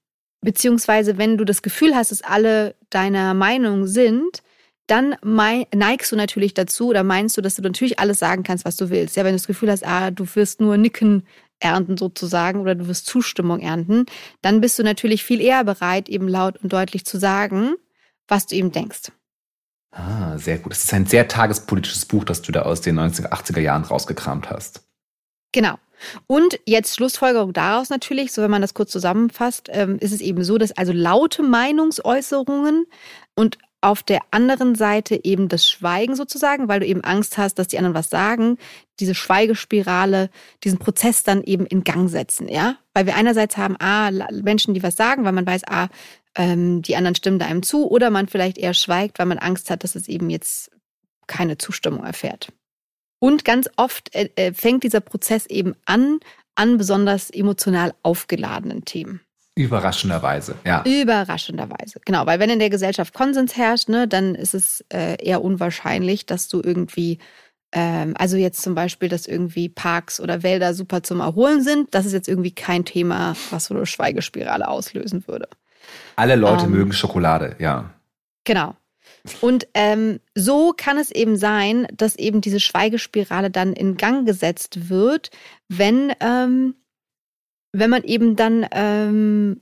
Beziehungsweise, 0.43 1.19
wenn 1.19 1.39
du 1.39 1.45
das 1.45 1.63
Gefühl 1.63 1.95
hast, 1.95 2.11
dass 2.11 2.23
alle 2.23 2.75
deiner 2.91 3.33
Meinung 3.33 3.87
sind, 3.87 4.43
dann 4.89 5.17
neigst 5.23 6.13
du 6.13 6.17
natürlich 6.17 6.55
dazu 6.55 6.89
oder 6.89 7.05
meinst 7.05 7.37
du, 7.37 7.41
dass 7.41 7.55
du 7.55 7.63
natürlich 7.63 7.99
alles 7.99 8.19
sagen 8.19 8.43
kannst, 8.43 8.65
was 8.65 8.77
du 8.77 8.91
willst. 8.91 9.17
Ja, 9.17 9.25
wenn 9.25 9.33
du 9.33 9.39
das 9.39 9.47
Gefühl 9.47 9.71
hast, 9.71 9.87
ah, 9.87 10.11
du 10.11 10.27
wirst 10.35 10.61
nur 10.61 10.77
Nicken 10.77 11.27
ernten 11.61 11.97
sozusagen 11.97 12.61
oder 12.61 12.75
du 12.75 12.89
wirst 12.89 13.07
Zustimmung 13.07 13.61
ernten, 13.61 14.07
dann 14.43 14.61
bist 14.61 14.79
du 14.79 14.83
natürlich 14.83 15.23
viel 15.23 15.41
eher 15.41 15.63
bereit, 15.65 16.09
eben 16.09 16.29
laut 16.29 16.59
und 16.63 16.73
deutlich 16.73 17.07
zu 17.07 17.19
sagen, 17.19 17.75
was 18.27 18.47
du 18.47 18.57
eben 18.57 18.73
denkst. 18.73 19.13
Ah, 19.93 20.37
sehr 20.39 20.59
gut. 20.59 20.73
Das 20.73 20.85
ist 20.85 20.93
ein 20.93 21.07
sehr 21.07 21.29
tagespolitisches 21.29 22.07
Buch, 22.07 22.25
das 22.25 22.43
du 22.43 22.51
da 22.51 22.63
aus 22.63 22.81
den 22.81 22.99
1980er 22.99 23.61
Jahren 23.61 23.85
rausgekramt 23.85 24.51
hast. 24.51 24.83
Genau. 25.53 25.77
Und 26.27 26.59
jetzt 26.67 26.95
Schlussfolgerung 26.95 27.53
daraus 27.53 27.91
natürlich, 27.91 28.33
so 28.33 28.43
wenn 28.43 28.51
man 28.51 28.63
das 28.63 28.75
kurz 28.75 28.91
zusammenfasst, 28.91 29.69
ähm, 29.71 29.99
ist 29.99 30.13
es 30.13 30.21
eben 30.21 30.45
so, 30.45 30.59
dass 30.59 30.73
also 30.73 30.93
laute 30.93 31.43
Meinungsäußerungen 31.43 32.87
und 33.35 33.59
auf 33.83 34.05
der 34.05 34.21
anderen 34.31 34.77
Seite 34.77 35.25
eben 35.25 35.49
das 35.49 35.69
Schweigen 35.69 36.15
sozusagen, 36.15 36.69
weil 36.69 36.81
du 36.81 36.87
eben 36.87 37.03
Angst 37.03 37.37
hast, 37.37 37.59
dass 37.59 37.67
die 37.67 37.79
anderen 37.79 37.97
was 37.97 38.11
sagen, 38.11 38.57
diese 39.01 39.15
Schweigespirale, 39.15 40.31
diesen 40.63 40.79
Prozess 40.79 41.25
dann 41.25 41.43
eben 41.43 41.67
in 41.67 41.83
Gang 41.83 42.09
setzen, 42.09 42.49
ja? 42.49 42.77
Weil 42.95 43.07
wir 43.07 43.17
einerseits 43.17 43.57
haben, 43.57 43.77
ah, 43.81 44.11
Menschen, 44.31 44.75
die 44.75 44.85
was 44.85 44.95
sagen, 44.95 45.25
weil 45.25 45.33
man 45.33 45.47
weiß, 45.47 45.63
ah, 45.67 45.89
ähm, 46.37 46.83
die 46.83 46.95
anderen 46.95 47.17
stimmen 47.17 47.41
da 47.41 47.47
einem 47.47 47.65
zu, 47.65 47.91
oder 47.91 48.11
man 48.11 48.29
vielleicht 48.29 48.57
eher 48.57 48.73
schweigt, 48.73 49.19
weil 49.19 49.27
man 49.27 49.39
Angst 49.39 49.69
hat, 49.69 49.83
dass 49.83 49.97
es 49.97 50.07
eben 50.07 50.31
jetzt 50.31 50.71
keine 51.27 51.59
Zustimmung 51.59 52.05
erfährt. 52.05 52.53
Und 53.23 53.45
ganz 53.45 53.71
oft 53.77 54.13
äh, 54.17 54.31
äh, 54.35 54.53
fängt 54.53 54.83
dieser 54.83 54.99
Prozess 54.99 55.47
eben 55.47 55.77
an, 55.85 56.19
an 56.57 56.77
besonders 56.77 57.31
emotional 57.31 57.95
aufgeladenen 58.03 58.85
Themen. 58.85 59.21
Überraschenderweise, 59.55 60.57
ja. 60.67 60.83
Überraschenderweise, 60.85 62.01
genau. 62.05 62.27
Weil 62.27 62.41
wenn 62.41 62.51
in 62.51 62.59
der 62.59 62.69
Gesellschaft 62.69 63.15
Konsens 63.15 63.57
herrscht, 63.57 63.89
ne, 63.89 64.09
dann 64.09 64.35
ist 64.35 64.55
es 64.55 64.85
äh, 64.93 65.25
eher 65.25 65.45
unwahrscheinlich, 65.45 66.27
dass 66.27 66.49
du 66.49 66.63
irgendwie, 66.65 67.21
ähm, 67.71 68.15
also 68.19 68.37
jetzt 68.37 68.61
zum 68.61 68.75
Beispiel, 68.75 69.09
dass 69.09 69.29
irgendwie 69.29 69.69
Parks 69.69 70.19
oder 70.19 70.43
Wälder 70.43 70.75
super 70.75 71.05
zum 71.05 71.21
Erholen 71.21 71.63
sind, 71.63 71.95
das 71.95 72.07
ist 72.07 72.15
jetzt 72.15 72.29
irgendwie 72.29 72.57
kein 72.57 72.85
Thema, 72.85 73.37
was 73.51 73.67
so 73.67 73.75
eine 73.75 73.87
Schweigespirale 73.87 74.67
auslösen 74.67 75.29
würde. 75.29 75.47
Alle 76.17 76.35
Leute 76.35 76.65
ähm, 76.65 76.73
mögen 76.73 76.93
Schokolade, 76.93 77.55
ja. 77.61 77.95
Genau. 78.43 78.75
Und 79.41 79.69
ähm, 79.75 80.21
so 80.35 80.73
kann 80.77 80.99
es 80.99 81.11
eben 81.11 81.37
sein, 81.37 81.87
dass 81.95 82.17
eben 82.17 82.41
diese 82.41 82.61
Schweigespirale 82.61 83.51
dann 83.51 83.73
in 83.73 83.97
Gang 83.97 84.27
gesetzt 84.27 84.89
wird, 84.89 85.31
wenn, 85.69 86.13
ähm, 86.21 86.75
wenn 87.73 87.91
man 87.91 88.03
eben 88.03 88.35
dann 88.37 88.67
ähm, 88.73 89.61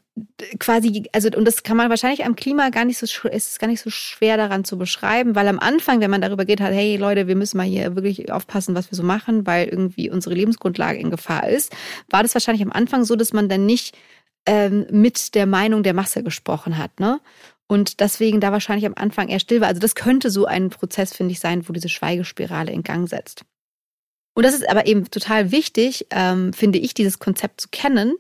quasi, 0.59 1.05
also 1.13 1.29
und 1.37 1.45
das 1.45 1.63
kann 1.63 1.77
man 1.77 1.91
wahrscheinlich 1.91 2.25
am 2.25 2.37
Klima 2.37 2.71
gar 2.71 2.85
nicht 2.85 2.99
so 2.99 3.29
ist 3.29 3.59
gar 3.59 3.69
nicht 3.69 3.81
so 3.81 3.91
schwer 3.91 4.37
daran 4.37 4.65
zu 4.65 4.79
beschreiben, 4.79 5.35
weil 5.35 5.47
am 5.47 5.59
Anfang, 5.59 6.01
wenn 6.01 6.11
man 6.11 6.21
darüber 6.21 6.45
geht, 6.45 6.61
hat, 6.61 6.73
hey 6.73 6.97
Leute, 6.97 7.29
wir 7.29 7.37
müssen 7.37 7.57
mal 7.57 7.67
hier 7.67 7.95
wirklich 7.95 8.33
aufpassen, 8.33 8.75
was 8.75 8.91
wir 8.91 8.97
so 8.97 9.03
machen, 9.03 9.47
weil 9.47 9.69
irgendwie 9.69 10.11
unsere 10.11 10.35
Lebensgrundlage 10.35 10.99
in 10.99 11.11
Gefahr 11.11 11.49
ist, 11.49 11.75
war 12.09 12.23
das 12.23 12.35
wahrscheinlich 12.35 12.65
am 12.65 12.73
Anfang 12.73 13.05
so, 13.05 13.17
dass 13.17 13.33
man 13.33 13.49
dann 13.49 13.67
nicht 13.67 13.97
ähm, 14.47 14.87
mit 14.91 15.35
der 15.35 15.47
Meinung 15.47 15.83
der 15.83 15.95
Masse 15.95 16.23
gesprochen 16.23 16.79
hat, 16.79 16.99
ne? 16.99 17.21
Und 17.71 18.01
deswegen 18.01 18.41
da 18.41 18.51
wahrscheinlich 18.51 18.85
am 18.85 18.95
Anfang 18.97 19.29
eher 19.29 19.39
still 19.39 19.61
war. 19.61 19.69
Also 19.69 19.79
das 19.79 19.95
könnte 19.95 20.29
so 20.29 20.45
ein 20.45 20.71
Prozess, 20.71 21.15
finde 21.15 21.31
ich, 21.31 21.39
sein, 21.39 21.69
wo 21.69 21.73
diese 21.73 21.89
Schweigespirale 21.89 22.73
in 22.73 22.83
Gang 22.83 23.09
setzt. 23.09 23.45
Und 24.35 24.43
das 24.45 24.55
ist 24.55 24.69
aber 24.69 24.87
eben 24.87 25.09
total 25.09 25.53
wichtig, 25.53 26.09
ähm, 26.11 26.53
finde 26.53 26.81
ich, 26.81 26.95
dieses 26.95 27.21
Konzept 27.21 27.61
zu 27.61 27.69
kennen, 27.71 28.17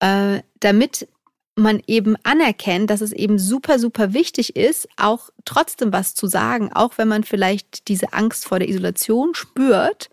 äh, 0.00 0.40
damit 0.58 1.06
man 1.54 1.80
eben 1.86 2.16
anerkennt, 2.24 2.90
dass 2.90 3.00
es 3.00 3.12
eben 3.12 3.38
super, 3.38 3.78
super 3.78 4.14
wichtig 4.14 4.56
ist, 4.56 4.88
auch 4.96 5.30
trotzdem 5.44 5.92
was 5.92 6.16
zu 6.16 6.26
sagen, 6.26 6.72
auch 6.72 6.98
wenn 6.98 7.06
man 7.06 7.22
vielleicht 7.22 7.86
diese 7.86 8.12
Angst 8.12 8.46
vor 8.46 8.58
der 8.58 8.68
Isolation 8.68 9.36
spürt 9.36 10.10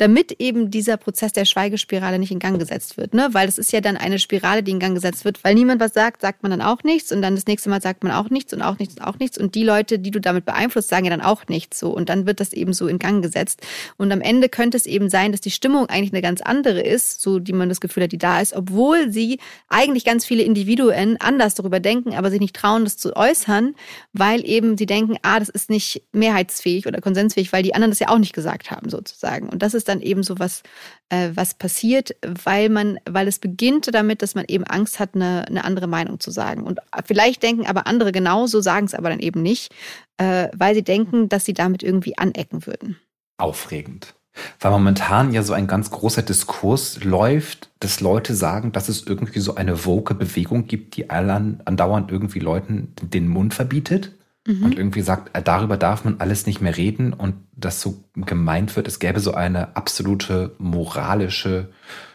damit 0.00 0.32
eben 0.38 0.70
dieser 0.70 0.96
Prozess 0.96 1.32
der 1.32 1.44
Schweigespirale 1.44 2.18
nicht 2.18 2.32
in 2.32 2.38
Gang 2.38 2.58
gesetzt 2.58 2.96
wird. 2.96 3.12
Ne? 3.12 3.28
Weil 3.32 3.48
es 3.48 3.58
ist 3.58 3.70
ja 3.70 3.82
dann 3.82 3.98
eine 3.98 4.18
Spirale, 4.18 4.62
die 4.62 4.70
in 4.70 4.78
Gang 4.78 4.94
gesetzt 4.94 5.26
wird. 5.26 5.44
Weil 5.44 5.54
niemand 5.54 5.78
was 5.78 5.92
sagt, 5.92 6.22
sagt 6.22 6.42
man 6.42 6.50
dann 6.50 6.62
auch 6.62 6.82
nichts 6.84 7.12
und 7.12 7.20
dann 7.20 7.34
das 7.34 7.46
nächste 7.46 7.68
Mal 7.68 7.82
sagt 7.82 8.02
man 8.02 8.10
auch 8.10 8.30
nichts 8.30 8.54
und 8.54 8.62
auch 8.62 8.78
nichts 8.78 8.94
und 8.94 9.02
auch 9.02 9.18
nichts. 9.18 9.36
Und 9.36 9.54
die 9.54 9.62
Leute, 9.62 9.98
die 9.98 10.10
du 10.10 10.18
damit 10.18 10.46
beeinflusst, 10.46 10.88
sagen 10.88 11.04
ja 11.04 11.10
dann 11.10 11.20
auch 11.20 11.48
nichts 11.48 11.78
so. 11.78 11.90
Und 11.90 12.08
dann 12.08 12.24
wird 12.24 12.40
das 12.40 12.54
eben 12.54 12.72
so 12.72 12.88
in 12.88 12.98
Gang 12.98 13.22
gesetzt. 13.22 13.60
Und 13.98 14.10
am 14.10 14.22
Ende 14.22 14.48
könnte 14.48 14.78
es 14.78 14.86
eben 14.86 15.10
sein, 15.10 15.32
dass 15.32 15.42
die 15.42 15.50
Stimmung 15.50 15.86
eigentlich 15.90 16.14
eine 16.14 16.22
ganz 16.22 16.40
andere 16.40 16.80
ist, 16.80 17.20
so 17.20 17.38
die 17.38 17.52
man 17.52 17.68
das 17.68 17.82
Gefühl 17.82 18.04
hat, 18.04 18.12
die 18.12 18.18
da 18.18 18.40
ist, 18.40 18.54
obwohl 18.54 19.12
sie 19.12 19.38
eigentlich 19.68 20.06
ganz 20.06 20.24
viele 20.24 20.44
Individuen 20.44 21.18
anders 21.20 21.54
darüber 21.56 21.78
denken, 21.78 22.14
aber 22.14 22.30
sich 22.30 22.40
nicht 22.40 22.56
trauen, 22.56 22.84
das 22.84 22.96
zu 22.96 23.16
äußern, 23.16 23.74
weil 24.14 24.48
eben 24.48 24.78
sie 24.78 24.86
denken, 24.86 25.18
ah, 25.20 25.38
das 25.38 25.50
ist 25.50 25.68
nicht 25.68 26.04
mehrheitsfähig 26.12 26.86
oder 26.86 27.02
konsensfähig, 27.02 27.52
weil 27.52 27.62
die 27.62 27.74
anderen 27.74 27.90
das 27.90 27.98
ja 27.98 28.08
auch 28.08 28.18
nicht 28.18 28.32
gesagt 28.32 28.70
haben, 28.70 28.88
sozusagen. 28.88 29.50
Und 29.50 29.62
das 29.62 29.74
ist 29.74 29.89
dann 29.90 30.00
eben 30.00 30.22
so 30.22 30.38
was, 30.38 30.62
äh, 31.10 31.30
was 31.34 31.54
passiert, 31.54 32.16
weil 32.22 32.68
man, 32.68 32.98
weil 33.08 33.28
es 33.28 33.38
beginnt 33.38 33.92
damit, 33.92 34.22
dass 34.22 34.34
man 34.34 34.44
eben 34.48 34.64
Angst 34.64 34.98
hat, 34.98 35.14
eine, 35.14 35.46
eine 35.46 35.64
andere 35.64 35.86
Meinung 35.86 36.20
zu 36.20 36.30
sagen. 36.30 36.62
Und 36.62 36.80
vielleicht 37.04 37.42
denken 37.42 37.66
aber 37.66 37.86
andere 37.86 38.12
genauso, 38.12 38.60
sagen 38.60 38.86
es 38.86 38.94
aber 38.94 39.10
dann 39.10 39.20
eben 39.20 39.42
nicht, 39.42 39.72
äh, 40.16 40.48
weil 40.56 40.74
sie 40.74 40.84
denken, 40.84 41.28
dass 41.28 41.44
sie 41.44 41.54
damit 41.54 41.82
irgendwie 41.82 42.16
anecken 42.16 42.66
würden. 42.66 42.96
Aufregend. 43.38 44.14
Weil 44.60 44.70
momentan 44.70 45.32
ja 45.32 45.42
so 45.42 45.52
ein 45.52 45.66
ganz 45.66 45.90
großer 45.90 46.22
Diskurs 46.22 47.02
läuft, 47.02 47.70
dass 47.80 48.00
Leute 48.00 48.34
sagen, 48.34 48.72
dass 48.72 48.88
es 48.88 49.06
irgendwie 49.06 49.40
so 49.40 49.56
eine 49.56 49.84
woke 49.84 50.14
Bewegung 50.14 50.66
gibt, 50.66 50.96
die 50.96 51.10
allen 51.10 51.60
andauernd 51.66 52.12
irgendwie 52.12 52.38
Leuten 52.38 52.94
den 53.02 53.26
Mund 53.28 53.54
verbietet 53.54 54.12
mhm. 54.58 54.64
und 54.64 54.78
irgendwie 54.78 55.02
sagt, 55.02 55.36
äh, 55.36 55.42
darüber 55.42 55.76
darf 55.76 56.04
man 56.04 56.16
alles 56.20 56.46
nicht 56.46 56.60
mehr 56.60 56.76
reden 56.76 57.12
und 57.12 57.34
dass 57.56 57.80
so 57.80 58.04
gemeint 58.14 58.76
wird, 58.76 58.88
es 58.88 58.98
gäbe 58.98 59.20
so 59.20 59.34
eine 59.34 59.76
absolute 59.76 60.54
moralische 60.58 61.70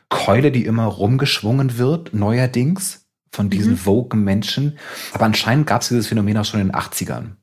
Keule, 0.10 0.52
die 0.52 0.66
immer 0.66 0.86
rumgeschwungen 0.86 1.78
wird, 1.78 2.14
neuerdings 2.14 3.06
von 3.32 3.50
diesen 3.50 3.74
mhm. 3.74 3.78
Vogue 3.78 4.20
Menschen. 4.20 4.78
Aber 5.14 5.26
anscheinend 5.26 5.68
gab 5.68 5.82
es 5.82 5.90
dieses 5.90 6.08
Phänomen 6.08 6.38
auch 6.38 6.46
schon 6.46 6.62
in 6.62 6.68
den 6.68 6.76
80ern. 6.76 7.36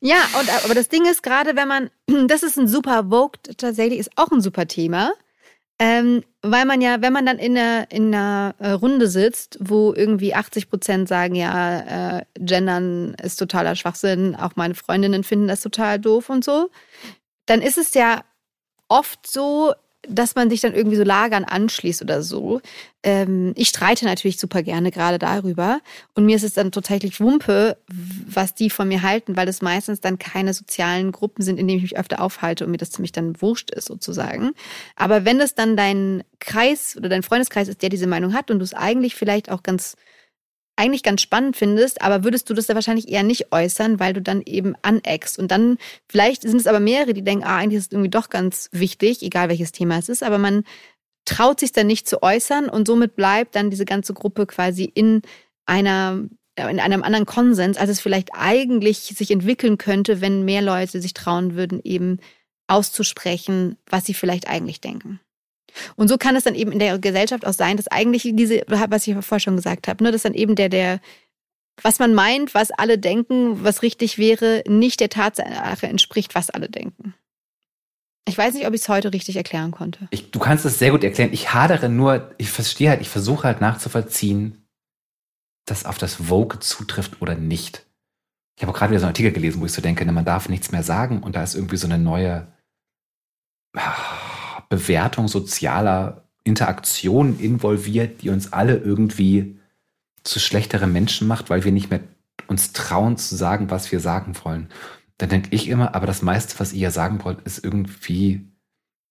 Ja, 0.00 0.16
und 0.38 0.64
aber 0.64 0.74
das 0.74 0.88
Ding 0.88 1.04
ist 1.04 1.22
gerade, 1.22 1.56
wenn 1.56 1.68
man, 1.68 1.90
das 2.28 2.42
ist 2.42 2.58
ein 2.58 2.68
super 2.68 3.06
Vogue, 3.10 3.38
tatsächlich 3.56 3.98
ist 3.98 4.10
auch 4.16 4.30
ein 4.30 4.40
super 4.40 4.66
Thema. 4.66 5.12
Ähm, 5.82 6.22
weil 6.42 6.66
man 6.66 6.82
ja, 6.82 7.00
wenn 7.00 7.14
man 7.14 7.24
dann 7.24 7.38
in 7.38 7.56
einer, 7.56 7.90
in 7.90 8.14
einer 8.14 8.54
äh, 8.58 8.72
Runde 8.72 9.08
sitzt, 9.08 9.56
wo 9.60 9.94
irgendwie 9.94 10.34
80 10.34 10.68
Prozent 10.68 11.08
sagen, 11.08 11.34
ja, 11.34 12.18
äh, 12.18 12.24
Gendern 12.38 13.14
ist 13.14 13.36
totaler 13.36 13.74
Schwachsinn, 13.74 14.36
auch 14.36 14.56
meine 14.56 14.74
Freundinnen 14.74 15.24
finden 15.24 15.48
das 15.48 15.62
total 15.62 15.98
doof 15.98 16.28
und 16.28 16.44
so, 16.44 16.68
dann 17.46 17.62
ist 17.62 17.78
es 17.78 17.94
ja 17.94 18.24
oft 18.88 19.26
so, 19.26 19.72
dass 20.10 20.34
man 20.34 20.50
sich 20.50 20.60
dann 20.60 20.74
irgendwie 20.74 20.96
so 20.96 21.04
Lagern 21.04 21.44
anschließt 21.44 22.02
oder 22.02 22.22
so. 22.22 22.60
Ähm, 23.02 23.52
ich 23.56 23.68
streite 23.68 24.04
natürlich 24.04 24.38
super 24.38 24.62
gerne 24.62 24.90
gerade 24.90 25.18
darüber. 25.18 25.80
Und 26.14 26.26
mir 26.26 26.36
ist 26.36 26.42
es 26.42 26.54
dann 26.54 26.72
tatsächlich 26.72 27.20
Wumpe, 27.20 27.78
was 28.26 28.54
die 28.54 28.70
von 28.70 28.88
mir 28.88 29.02
halten, 29.02 29.36
weil 29.36 29.48
es 29.48 29.62
meistens 29.62 30.00
dann 30.00 30.18
keine 30.18 30.52
sozialen 30.52 31.12
Gruppen 31.12 31.42
sind, 31.42 31.58
in 31.58 31.66
denen 31.66 31.78
ich 31.78 31.90
mich 31.90 31.98
öfter 31.98 32.20
aufhalte 32.20 32.64
und 32.64 32.70
mir 32.70 32.78
das 32.78 32.90
ziemlich 32.90 33.12
dann 33.12 33.40
wurscht 33.40 33.70
ist 33.70 33.86
sozusagen. 33.86 34.52
Aber 34.96 35.24
wenn 35.24 35.40
es 35.40 35.54
dann 35.54 35.76
dein 35.76 36.24
Kreis 36.40 36.96
oder 36.96 37.08
dein 37.08 37.22
Freundeskreis 37.22 37.68
ist, 37.68 37.82
der 37.82 37.88
diese 37.88 38.06
Meinung 38.06 38.34
hat 38.34 38.50
und 38.50 38.58
du 38.58 38.64
es 38.64 38.74
eigentlich 38.74 39.14
vielleicht 39.14 39.50
auch 39.50 39.62
ganz 39.62 39.96
eigentlich 40.80 41.02
ganz 41.02 41.20
spannend 41.20 41.56
findest, 41.56 42.00
aber 42.00 42.24
würdest 42.24 42.48
du 42.48 42.54
das 42.54 42.66
da 42.66 42.74
wahrscheinlich 42.74 43.08
eher 43.08 43.22
nicht 43.22 43.52
äußern, 43.52 44.00
weil 44.00 44.14
du 44.14 44.22
dann 44.22 44.40
eben 44.40 44.74
aneckst. 44.80 45.38
Und 45.38 45.50
dann, 45.50 45.76
vielleicht 46.08 46.42
sind 46.42 46.56
es 46.56 46.66
aber 46.66 46.80
mehrere, 46.80 47.12
die 47.12 47.22
denken, 47.22 47.44
ah, 47.44 47.58
eigentlich 47.58 47.78
ist 47.78 47.86
es 47.88 47.92
irgendwie 47.92 48.10
doch 48.10 48.30
ganz 48.30 48.70
wichtig, 48.72 49.22
egal 49.22 49.50
welches 49.50 49.72
Thema 49.72 49.98
es 49.98 50.08
ist, 50.08 50.22
aber 50.22 50.38
man 50.38 50.64
traut 51.26 51.60
sich 51.60 51.72
dann 51.72 51.86
nicht 51.86 52.08
zu 52.08 52.22
äußern 52.22 52.70
und 52.70 52.86
somit 52.86 53.14
bleibt 53.14 53.54
dann 53.54 53.68
diese 53.68 53.84
ganze 53.84 54.14
Gruppe 54.14 54.46
quasi 54.46 54.84
in 54.84 55.22
einer 55.66 56.24
in 56.56 56.80
einem 56.80 57.02
anderen 57.02 57.26
Konsens, 57.26 57.78
als 57.78 57.88
es 57.88 58.00
vielleicht 58.00 58.30
eigentlich 58.34 59.14
sich 59.16 59.30
entwickeln 59.30 59.78
könnte, 59.78 60.20
wenn 60.20 60.44
mehr 60.44 60.60
Leute 60.60 61.00
sich 61.00 61.14
trauen 61.14 61.54
würden, 61.54 61.80
eben 61.84 62.18
auszusprechen, 62.66 63.76
was 63.86 64.04
sie 64.04 64.12
vielleicht 64.12 64.48
eigentlich 64.48 64.80
denken. 64.80 65.20
Und 65.96 66.08
so 66.08 66.18
kann 66.18 66.36
es 66.36 66.44
dann 66.44 66.54
eben 66.54 66.72
in 66.72 66.78
der 66.78 66.98
Gesellschaft 66.98 67.46
auch 67.46 67.52
sein, 67.52 67.76
dass 67.76 67.88
eigentlich 67.88 68.22
diese, 68.34 68.62
was 68.66 69.06
ich 69.06 69.14
vorher 69.14 69.40
schon 69.40 69.56
gesagt 69.56 69.88
habe, 69.88 70.02
ne, 70.02 70.12
dass 70.12 70.22
dann 70.22 70.34
eben 70.34 70.54
der, 70.54 70.68
der, 70.68 71.00
was 71.82 71.98
man 71.98 72.14
meint, 72.14 72.54
was 72.54 72.70
alle 72.70 72.98
denken, 72.98 73.64
was 73.64 73.82
richtig 73.82 74.18
wäre, 74.18 74.62
nicht 74.66 75.00
der 75.00 75.08
Tatsache 75.08 75.86
entspricht, 75.86 76.34
was 76.34 76.50
alle 76.50 76.68
denken. 76.68 77.14
Ich 78.28 78.38
weiß 78.38 78.54
nicht, 78.54 78.66
ob 78.66 78.74
ich 78.74 78.82
es 78.82 78.88
heute 78.88 79.12
richtig 79.12 79.36
erklären 79.36 79.72
konnte. 79.72 80.06
Ich, 80.10 80.30
du 80.30 80.38
kannst 80.38 80.64
es 80.64 80.78
sehr 80.78 80.92
gut 80.92 81.02
erklären. 81.02 81.32
Ich 81.32 81.52
hadere 81.52 81.88
nur, 81.88 82.32
ich 82.38 82.50
verstehe 82.50 82.90
halt, 82.90 83.00
ich 83.00 83.08
versuche 83.08 83.44
halt 83.44 83.60
nachzuvollziehen, 83.60 84.64
dass 85.64 85.84
auf 85.84 85.98
das 85.98 86.14
Vogue 86.14 86.60
zutrifft 86.60 87.20
oder 87.22 87.34
nicht. 87.34 87.86
Ich 88.56 88.62
habe 88.62 88.72
auch 88.72 88.76
gerade 88.76 88.90
wieder 88.90 89.00
so 89.00 89.06
einen 89.06 89.12
Artikel 89.12 89.32
gelesen, 89.32 89.60
wo 89.60 89.66
ich 89.66 89.72
so 89.72 89.82
denke, 89.82 90.04
ne, 90.04 90.12
man 90.12 90.24
darf 90.24 90.48
nichts 90.48 90.70
mehr 90.70 90.82
sagen 90.82 91.22
und 91.22 91.34
da 91.34 91.42
ist 91.42 91.54
irgendwie 91.54 91.76
so 91.76 91.86
eine 91.86 91.98
neue. 91.98 92.46
Bewertung 94.70 95.28
sozialer 95.28 96.24
Interaktionen 96.44 97.38
involviert, 97.38 98.22
die 98.22 98.30
uns 98.30 98.54
alle 98.54 98.78
irgendwie 98.78 99.58
zu 100.22 100.38
schlechteren 100.38 100.92
Menschen 100.92 101.28
macht, 101.28 101.50
weil 101.50 101.64
wir 101.64 101.72
nicht 101.72 101.90
mehr 101.90 102.00
uns 102.46 102.72
trauen 102.72 103.18
zu 103.18 103.36
sagen, 103.36 103.70
was 103.70 103.92
wir 103.92 104.00
sagen 104.00 104.34
wollen. 104.42 104.70
Dann 105.18 105.28
denke 105.28 105.54
ich 105.54 105.68
immer, 105.68 105.94
aber 105.94 106.06
das 106.06 106.22
meiste, 106.22 106.58
was 106.58 106.72
ihr 106.72 106.90
sagen 106.90 107.22
wollt, 107.24 107.42
ist 107.42 107.62
irgendwie 107.62 108.48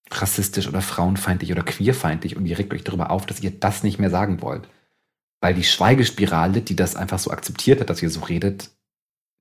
rassistisch 0.09 0.67
oder 0.67 0.81
frauenfeindlich 0.81 1.51
oder 1.51 1.61
queerfeindlich 1.61 2.35
und 2.35 2.45
ihr 2.47 2.57
regt 2.57 2.73
euch 2.73 2.83
darüber 2.83 3.11
auf, 3.11 3.27
dass 3.27 3.41
ihr 3.41 3.51
das 3.51 3.83
nicht 3.83 3.99
mehr 3.99 4.09
sagen 4.09 4.41
wollt. 4.41 4.67
Weil 5.41 5.53
die 5.53 5.63
Schweigespirale, 5.63 6.61
die 6.61 6.75
das 6.75 6.95
einfach 6.95 7.19
so 7.19 7.31
akzeptiert 7.31 7.79
hat, 7.79 7.89
dass 7.89 8.01
ihr 8.01 8.09
so 8.09 8.21
redet, 8.21 8.71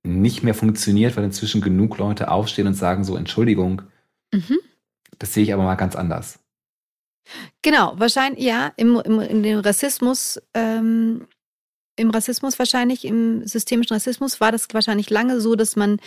nicht 0.03 0.43
mehr 0.43 0.53
funktioniert, 0.53 1.17
weil 1.17 1.23
inzwischen 1.23 1.61
genug 1.61 1.97
Leute 1.97 2.29
aufstehen 2.29 2.67
und 2.67 2.75
sagen 2.75 3.03
so, 3.03 3.17
Entschuldigung, 3.17 3.81
mhm. 4.31 4.59
Das 5.19 5.33
sehe 5.33 5.43
ich 5.43 5.53
aber 5.53 5.63
mal 5.63 5.75
ganz 5.75 5.95
anders. 5.95 6.39
Genau, 7.61 7.93
wahrscheinlich, 7.97 8.43
ja, 8.43 8.73
im, 8.77 8.99
im, 9.01 9.19
in 9.19 9.43
dem 9.43 9.59
Rassismus, 9.59 10.41
ähm, 10.53 11.27
im 11.95 12.09
Rassismus 12.09 12.57
wahrscheinlich, 12.57 13.05
im 13.05 13.45
systemischen 13.45 13.93
Rassismus 13.93 14.41
war 14.41 14.51
das 14.51 14.67
wahrscheinlich 14.71 15.09
lange 15.09 15.39
so, 15.41 15.55
dass 15.55 15.75
man 15.75 15.99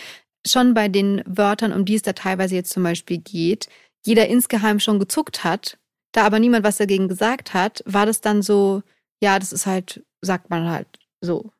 schon 0.47 0.75
bei 0.75 0.88
den 0.88 1.23
Wörtern, 1.26 1.73
um 1.73 1.85
die 1.85 1.95
es 1.95 2.02
da 2.02 2.14
teilweise 2.14 2.54
jetzt 2.54 2.73
zum 2.73 2.83
Beispiel 2.83 3.19
geht, 3.19 3.69
jeder 4.04 4.26
insgeheim 4.26 4.81
schon 4.81 4.99
gezuckt 4.99 5.45
hat, 5.45 5.78
da 6.12 6.25
aber 6.25 6.38
niemand 6.38 6.64
was 6.64 6.78
dagegen 6.78 7.09
gesagt 7.09 7.54
hat, 7.54 7.83
war 7.87 8.07
das 8.07 8.21
dann 8.21 8.42
so, 8.42 8.83
ja, 9.23 9.38
das 9.38 9.52
ist 9.52 9.66
halt, 9.66 10.04
sagt 10.21 10.50
man 10.50 10.69
halt 10.69 10.99
so. 11.21 11.52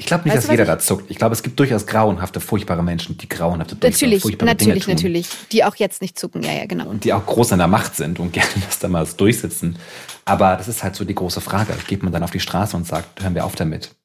Ich 0.00 0.06
glaube 0.06 0.24
nicht, 0.24 0.36
weißt 0.36 0.44
dass 0.44 0.50
jeder 0.52 0.64
da 0.64 0.78
zuckt. 0.78 1.10
Ich 1.10 1.18
glaube, 1.18 1.32
es 1.34 1.42
gibt 1.42 1.58
durchaus 1.58 1.84
grauenhafte, 1.84 2.38
furchtbare 2.38 2.84
Menschen, 2.84 3.18
die 3.18 3.28
grauenhafte, 3.28 3.76
natürlich, 3.82 4.22
furchtbare 4.22 4.52
natürlich, 4.52 4.84
Dinge 4.84 4.96
tun. 4.96 5.10
Natürlich, 5.10 5.28
die 5.50 5.64
auch 5.64 5.74
jetzt 5.74 6.00
nicht 6.00 6.16
zucken. 6.16 6.44
Ja, 6.44 6.52
ja, 6.52 6.66
genau. 6.66 6.88
Und 6.88 7.02
die 7.02 7.12
auch 7.12 7.26
groß 7.26 7.52
an 7.52 7.58
der 7.58 7.66
Macht 7.66 7.96
sind 7.96 8.20
und 8.20 8.32
gerne 8.32 8.48
das 8.64 8.78
da 8.78 8.86
mal 8.86 9.04
durchsetzen. 9.16 9.76
Aber 10.24 10.54
das 10.54 10.68
ist 10.68 10.84
halt 10.84 10.94
so 10.94 11.04
die 11.04 11.16
große 11.16 11.40
Frage. 11.40 11.74
Geht 11.88 12.04
man 12.04 12.12
dann 12.12 12.22
auf 12.22 12.30
die 12.30 12.38
Straße 12.38 12.76
und 12.76 12.86
sagt, 12.86 13.20
hören 13.20 13.34
wir 13.34 13.44
auf 13.44 13.56
damit? 13.56 13.96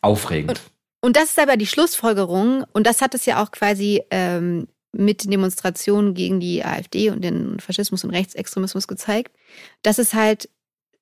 Aufregend. 0.00 0.50
Und, 1.02 1.08
und 1.08 1.16
das 1.16 1.24
ist 1.24 1.38
aber 1.38 1.58
die 1.58 1.66
Schlussfolgerung. 1.66 2.64
Und 2.72 2.86
das 2.86 3.02
hat 3.02 3.14
es 3.14 3.26
ja 3.26 3.42
auch 3.42 3.50
quasi 3.50 4.02
ähm, 4.10 4.66
mit 4.92 5.30
Demonstrationen 5.30 6.14
gegen 6.14 6.40
die 6.40 6.64
AfD 6.64 7.10
und 7.10 7.22
den 7.22 7.60
Faschismus 7.60 8.02
und 8.02 8.10
Rechtsextremismus 8.10 8.88
gezeigt, 8.88 9.36
dass 9.82 9.98
es 9.98 10.14
halt 10.14 10.48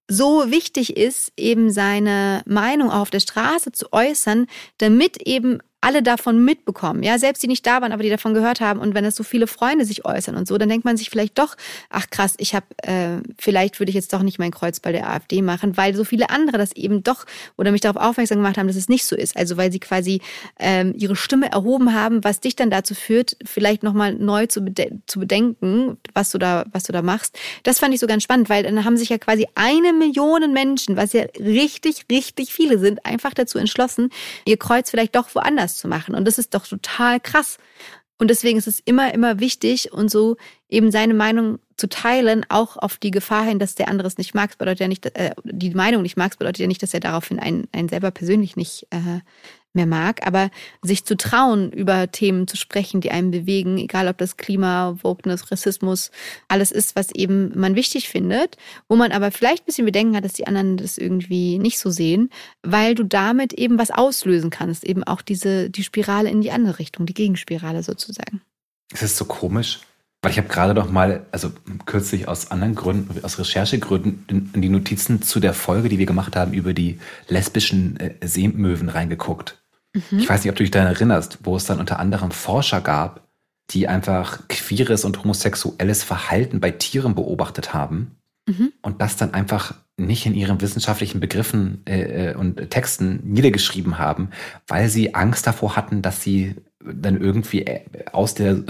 so 0.09 0.51
wichtig 0.51 0.97
ist, 0.97 1.33
eben 1.37 1.71
seine 1.71 2.43
Meinung 2.47 2.91
auf 2.91 3.11
der 3.11 3.21
Straße 3.21 3.73
zu 3.73 3.93
äußern, 3.93 4.47
damit 4.79 5.19
eben 5.27 5.59
alle 5.81 6.03
davon 6.03 6.45
mitbekommen. 6.45 7.03
Ja, 7.03 7.19
selbst 7.19 7.43
die 7.43 7.47
nicht 7.47 7.65
da 7.67 7.81
waren, 7.81 7.93
aber 7.93 8.03
die 8.03 8.11
davon 8.11 8.35
gehört 8.35 8.61
haben. 8.61 8.81
Und 8.81 8.95
wenn 8.95 9.05
es 9.05 9.15
so 9.15 9.23
viele 9.23 9.47
Freunde 9.47 9.85
sich 9.85 10.05
äußern 10.05 10.35
und 10.35 10.49
so, 10.49 10.59
dann 10.59 10.69
denkt 10.69 10.85
man 10.85 10.97
sich 10.97 11.09
vielleicht 11.09 11.39
doch, 11.39 11.57
ach 11.89 12.11
krass, 12.11 12.35
ich 12.39 12.55
habe, 12.55 12.67
äh, 12.83 13.19
vielleicht 13.39 13.79
würde 13.79 13.91
ich 13.91 13.95
jetzt 13.95 14.13
doch 14.13 14.23
nicht 14.23 14.41
mein 14.41 14.51
Kreuz 14.51 14.81
bei 14.81 14.91
der 14.91 15.09
AfD 15.09 15.41
machen, 15.41 15.77
weil 15.77 15.95
so 15.95 16.03
viele 16.03 16.31
andere 16.31 16.59
das 16.59 16.73
eben 16.73 17.05
doch 17.05 17.27
oder 17.57 17.71
mich 17.71 17.81
darauf 17.81 18.03
aufmerksam 18.03 18.39
gemacht 18.39 18.59
haben, 18.59 18.67
dass 18.67 18.77
es 18.77 18.89
nicht 18.89 19.05
so 19.05 19.15
ist. 19.15 19.37
Also 19.37 19.57
weil 19.57 19.71
sie 19.71 19.79
quasi 19.79 20.21
ähm, 20.59 20.95
ihre 20.97 21.15
Stimme 21.15 21.53
erhoben 21.53 21.95
haben, 21.95 22.25
was 22.25 22.41
dich 22.41 22.57
dann 22.57 22.71
dazu 22.71 22.95
führt, 22.95 23.37
vielleicht 23.45 23.85
nochmal 23.85 24.15
neu 24.15 24.47
zu, 24.47 24.63
bede 24.63 24.99
zu 25.07 25.21
bedenken, 25.21 25.97
was 26.13 26.31
du 26.31 26.39
da, 26.39 26.65
was 26.73 26.85
du 26.85 26.93
da 26.93 27.03
machst. 27.03 27.39
Das 27.63 27.79
fand 27.79 27.95
ich 27.95 28.01
so 28.01 28.09
ganz 28.09 28.25
spannend, 28.25 28.49
weil 28.49 28.65
dann 28.65 28.85
haben 28.85 28.97
sich 28.97 29.11
ja 29.11 29.19
quasi 29.19 29.47
eine 29.55 29.93
Million 29.93 30.53
Menschen, 30.53 30.97
was 30.97 31.13
ja 31.13 31.23
richtig, 31.39 32.07
richtig 32.11 32.53
viele 32.53 32.79
sind, 32.79 33.07
einfach 33.07 33.35
dazu 33.35 33.59
entschlossen, 33.59 34.11
ihr 34.45 34.57
Kreuz 34.57 34.91
vielleicht 34.91 35.15
doch 35.15 35.35
woanders 35.35 35.68
anders 35.69 35.77
zu 35.77 35.89
machen. 35.89 36.15
Und 36.15 36.25
das 36.25 36.39
ist 36.39 36.55
doch 36.55 36.67
total 36.67 37.21
krass. 37.21 37.59
Und 38.21 38.29
deswegen 38.29 38.59
ist 38.59 38.67
es 38.67 38.81
immer, 38.81 39.15
immer 39.15 39.39
wichtig 39.39 39.93
und 39.93 40.11
so 40.11 40.37
eben 40.69 40.91
seine 40.91 41.15
Meinung 41.15 41.61
zu 41.77 41.89
teilen, 41.89 42.45
auch 42.49 42.77
auf 42.77 42.97
die 42.97 43.13
Gefahr 43.13 43.45
hin, 43.45 43.61
dass 43.61 43.77
der 43.77 43.89
andere 43.89 44.09
es 44.09 44.19
nicht 44.19 44.35
mag, 44.35 44.59
bedeutet 44.59 44.81
ja 44.81 44.89
nicht, 44.89 45.07
äh, 45.07 45.31
die 45.45 45.71
Meinung 45.71 46.03
nicht 46.03 46.17
mag, 46.17 46.37
bedeutet 46.37 46.59
ja 46.59 46.67
nicht, 46.67 46.83
dass 46.83 46.95
er 46.95 47.01
daraufhin 47.01 47.39
einen, 47.39 47.69
einen 47.71 47.89
selber 47.89 48.11
persönlich 48.11 48.57
nicht 48.57 48.89
äh, 48.91 49.21
mehr 49.75 49.87
mag, 49.87 50.27
aber 50.27 50.51
sich 50.83 51.05
zu 51.05 51.17
trauen, 51.17 51.71
über 51.73 52.11
Themen 52.11 52.47
zu 52.47 52.57
sprechen, 52.57 53.01
die 53.01 53.11
einen 53.11 53.31
bewegen, 53.31 53.79
egal 53.79 54.09
ob 54.09 54.19
das 54.19 54.37
Klima, 54.37 54.97
Wokeness, 55.03 55.51
Rassismus, 55.51 56.11
alles 56.49 56.73
ist, 56.73 56.97
was 56.97 57.15
eben 57.15 57.59
man 57.59 57.75
wichtig 57.75 58.09
findet, 58.09 58.57
wo 58.89 58.97
man 58.97 59.13
aber 59.13 59.31
vielleicht 59.31 59.63
ein 59.63 59.67
bisschen 59.67 59.85
Bedenken 59.85 60.17
hat, 60.17 60.25
dass 60.25 60.33
die 60.33 60.47
anderen 60.47 60.77
das 60.77 60.99
irgendwie 60.99 61.59
nicht 61.59 61.79
so 61.79 61.91
sehen, 61.91 62.31
weil 62.63 62.95
du 62.95 63.05
damit 63.05 63.53
eben 63.53 63.79
was 63.79 63.91
auslösen 63.91 64.51
kannst, 64.51 64.85
eben 64.85 65.05
auch 65.05 65.23
diese, 65.23 65.71
die 65.71 65.85
Spirale 65.85 66.31
in 66.31 66.41
die 66.41 66.51
andere 66.51 66.79
Richtung, 66.79 67.07
die 67.07 67.15
Gegenspirale 67.15 67.83
sozusagen. 67.83 68.43
Es 68.93 69.03
ist 69.03 69.17
so 69.17 69.27
komisch, 69.27 69.81
weil 70.23 70.33
ich 70.33 70.39
habe 70.39 70.49
gerade 70.49 70.75
noch 70.75 70.91
mal, 70.91 71.27
also 71.31 71.53
kürzlich 71.87 72.27
aus 72.27 72.51
anderen 72.51 72.75
Gründen, 72.75 73.25
aus 73.25 73.39
Recherchegründen, 73.39 74.51
in 74.53 74.63
die 74.63 74.69
Notizen 74.69 75.23
zu 75.23 75.39
der 75.39 75.55
Folge, 75.55 75.89
die 75.89 75.99
wir 75.99 76.07
gemacht 76.07 76.35
haben, 76.35 76.53
über 76.53 76.75
die 76.75 76.99
lesbischen 77.29 77.99
äh, 78.01 78.15
Seemöwen 78.27 78.89
reingeguckt. 78.89 79.63
Mhm. 79.95 80.19
Ich 80.19 80.29
weiß 80.29 80.43
nicht, 80.43 80.51
ob 80.51 80.57
du 80.57 80.65
dich 80.65 80.73
daran 80.73 80.93
erinnerst, 80.93 81.39
wo 81.45 81.57
es 81.57 81.67
dann 81.67 81.79
unter 81.79 82.01
anderem 82.01 82.33
Forscher 82.33 82.81
gab, 82.81 83.29
die 83.71 83.87
einfach 83.87 84.49
queeres 84.49 85.05
und 85.05 85.23
homosexuelles 85.23 86.03
Verhalten 86.03 86.59
bei 86.59 86.73
Tieren 86.73 87.15
beobachtet 87.15 87.73
haben 87.73 88.17
mhm. 88.49 88.73
und 88.83 89.01
das 89.01 89.17
dann 89.17 89.35
einfach 89.35 89.75
nicht 89.97 90.27
in 90.27 90.35
ihren 90.35 90.61
wissenschaftlichen 90.61 91.21
Begriffen 91.21 91.83
äh, 91.87 92.31
äh 92.31 92.35
und 92.35 92.71
Texten 92.71 93.21
niedergeschrieben 93.25 93.99
haben, 93.99 94.31
weil 94.67 94.89
sie 94.89 95.15
Angst 95.15 95.47
davor 95.47 95.77
hatten, 95.77 96.03
dass 96.03 96.23
sie 96.23 96.57
dann 96.85 97.21
irgendwie 97.21 97.67
äh, 97.67 97.83
aus 98.13 98.35
der 98.35 98.65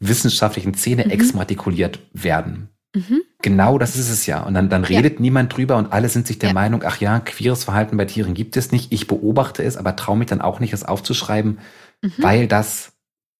wissenschaftlichen 0.00 0.74
Szene 0.74 1.04
mhm. 1.04 1.10
exmatrikuliert 1.10 2.00
werden. 2.12 2.68
Mhm. 2.94 3.22
Genau 3.42 3.78
das 3.78 3.96
ist 3.96 4.08
es 4.08 4.26
ja. 4.26 4.42
Und 4.42 4.54
dann, 4.54 4.68
dann 4.68 4.84
redet 4.84 5.14
ja. 5.14 5.20
niemand 5.20 5.56
drüber 5.56 5.76
und 5.76 5.92
alle 5.92 6.08
sind 6.08 6.26
sich 6.26 6.38
der 6.38 6.50
ja. 6.50 6.54
Meinung, 6.54 6.82
ach 6.84 7.00
ja, 7.00 7.18
queeres 7.20 7.64
Verhalten 7.64 7.96
bei 7.96 8.04
Tieren 8.04 8.34
gibt 8.34 8.56
es 8.56 8.70
nicht. 8.72 8.92
Ich 8.92 9.06
beobachte 9.06 9.62
es, 9.62 9.76
aber 9.76 9.96
traue 9.96 10.16
mich 10.16 10.28
dann 10.28 10.40
auch 10.40 10.60
nicht, 10.60 10.72
es 10.72 10.84
aufzuschreiben, 10.84 11.58
mhm. 12.02 12.12
weil 12.18 12.46
das 12.46 12.92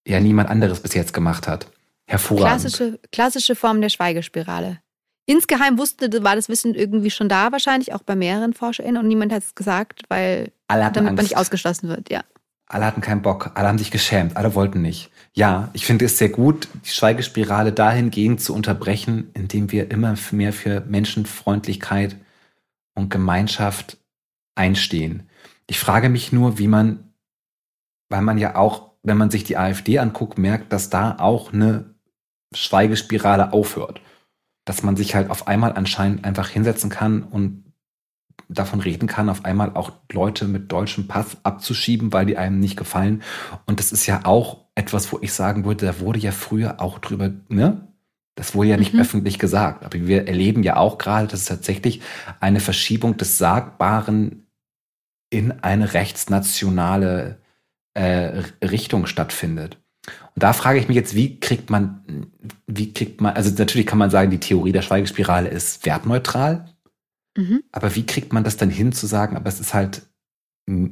ja 0.07 0.21
niemand 0.21 0.51
anderes 0.51 0.81
bis 0.81 0.95
jetzt 0.95 1.15
gemacht 1.15 1.47
hat. 1.49 1.69
Hervorragend. 2.07 2.61
Klassische, 2.61 3.01
klassische 3.13 3.55
Form 3.55 3.81
der 3.81 3.89
Schweigespirale. 3.89 4.81
Insgeheim 5.27 5.79
wusste, 5.79 6.23
war 6.23 6.37
das 6.37 6.51
Wissen 6.51 6.75
irgendwie 6.75 7.11
schon 7.11 7.31
da, 7.31 7.51
wahrscheinlich 7.51 7.95
auch 7.95 8.03
bei 8.03 8.15
mehreren 8.15 8.53
ForscherInnen 8.53 9.01
und 9.01 9.09
niemand 9.09 9.33
hat 9.33 9.43
es 9.43 9.55
gesagt, 9.55 10.03
weil 10.09 10.53
damit 10.69 10.99
Angst. 10.99 11.05
man 11.05 11.15
nicht 11.15 11.37
ausgeschlossen 11.39 11.89
wird, 11.89 12.11
ja. 12.11 12.25
Alle 12.75 12.87
hatten 12.87 13.01
keinen 13.01 13.23
Bock, 13.23 13.53
alle 13.55 13.69
haben 13.69 13.79
sich 13.79 13.93
geschämt, 13.93 14.37
alle 14.37 14.57
wollten 14.57 14.83
nicht. 14.83 15.13
Ja, 15.33 15.71
ich 15.75 15.87
finde 15.87 16.07
es 16.07 16.19
sehr 16.19 16.29
gut, 16.29 16.67
die 16.85 16.91
Schweigespirale 16.91 17.73
dahingehend 17.73 18.41
zu 18.41 18.53
unterbrechen, 18.53 19.31
indem 19.33 19.71
wir 19.71 19.93
immer 19.93 20.17
mehr 20.33 20.53
für 20.53 20.81
Menschenfreundlichkeit 20.81 22.17
und 22.97 23.11
Gemeinschaft 23.11 23.99
einstehen. 24.57 25.29
Ich 25.69 25.79
frage 25.79 26.09
mich 26.09 26.33
nur, 26.33 26.59
wie 26.59 26.67
man, 26.67 27.13
weil 28.09 28.23
man 28.23 28.39
ja 28.39 28.57
auch, 28.57 28.91
wenn 29.05 29.19
man 29.19 29.31
sich 29.31 29.45
die 29.45 29.57
AfD 29.57 30.01
anguckt, 30.01 30.37
merkt, 30.37 30.73
dass 30.73 30.91
da 30.91 31.15
auch 31.21 31.53
eine 31.53 31.95
Schweigespirale 32.53 33.53
aufhört. 33.53 34.01
Dass 34.65 34.83
man 34.83 34.97
sich 34.97 35.15
halt 35.15 35.31
auf 35.31 35.47
einmal 35.47 35.75
anscheinend 35.75 36.25
einfach 36.25 36.49
hinsetzen 36.49 36.91
kann 36.91 37.23
und 37.23 37.64
davon 38.49 38.81
reden 38.81 39.09
kann, 39.09 39.29
auf 39.29 39.45
einmal 39.45 39.75
auch 39.75 39.93
Leute 40.13 40.47
mit 40.47 40.71
deutschem 40.71 41.09
Pass 41.09 41.39
abzuschieben, 41.43 42.13
weil 42.13 42.27
die 42.27 42.37
einem 42.37 42.59
nicht 42.59 42.77
gefallen. 42.77 43.23
Und 43.67 43.81
das 43.81 43.93
ist 43.93 44.07
ja 44.07 44.21
auch 44.25 44.65
etwas, 44.75 45.13
wo 45.13 45.19
ich 45.21 45.33
sagen 45.33 45.65
würde, 45.65 45.87
da 45.87 46.01
wurde 46.01 46.19
ja 46.19 46.33
früher 46.33 46.81
auch 46.81 46.99
drüber, 46.99 47.31
ne? 47.49 47.89
Das 48.37 48.55
wurde 48.55 48.71
ja 48.71 48.77
nicht 48.77 48.95
mhm. 48.95 49.01
öffentlich 49.01 49.39
gesagt. 49.39 49.85
Aber 49.85 50.07
wir 50.07 50.27
erleben 50.27 50.65
ja 50.65 50.77
auch 50.77 50.99
gerade, 50.99 51.29
dass 51.29 51.41
es 51.41 51.47
tatsächlich 51.47 52.01
eine 52.41 52.59
Verschiebung 52.59 53.17
des 53.17 53.39
Sagbaren 53.39 54.47
in 55.31 55.53
eine 55.63 55.95
rechtsnationale 55.95 57.39
äh, 57.95 58.43
Richtung 58.61 59.07
stattfindet. 59.07 59.79
Und 60.35 60.43
da 60.43 60.53
frage 60.53 60.79
ich 60.81 60.89
mich 60.89 60.97
jetzt, 60.97 61.15
wie 61.15 61.39
kriegt 61.39 61.71
man, 61.71 62.27
wie 62.67 62.93
kriegt 62.93 63.21
man, 63.21 63.35
also 63.35 63.51
natürlich 63.57 63.87
kann 63.87 63.99
man 63.99 64.11
sagen, 64.11 64.31
die 64.31 64.41
Theorie 64.41 64.73
der 64.73 64.83
Schweigespirale 64.83 65.49
ist 65.49 65.87
wertneutral. 65.87 66.74
Mhm. 67.37 67.65
Aber 67.73 67.95
wie 67.95 68.07
kriegt 68.07 68.33
man 68.33 68.45
das 68.45 68.57
dann 68.57 68.71
hin 68.71 68.93
zu 68.93 69.07
sagen, 69.07 69.37
aber 69.37 69.49
es 69.49 69.61
ist 69.61 69.75
halt, 69.75 70.03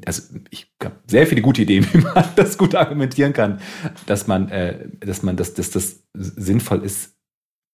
also 0.06 0.22
ich 0.50 0.72
habe 0.82 0.96
sehr 1.06 1.26
viele 1.26 1.42
gute 1.42 1.62
Ideen, 1.62 1.86
wie 1.92 1.98
man 1.98 2.24
das 2.36 2.58
gut 2.58 2.74
argumentieren 2.74 3.32
kann, 3.32 3.60
dass 4.06 4.26
man, 4.26 4.48
äh, 4.50 4.88
dass 5.00 5.22
man, 5.22 5.36
dass, 5.36 5.54
dass 5.54 5.70
das 5.70 6.02
sinnvoll 6.14 6.84
ist 6.84 7.16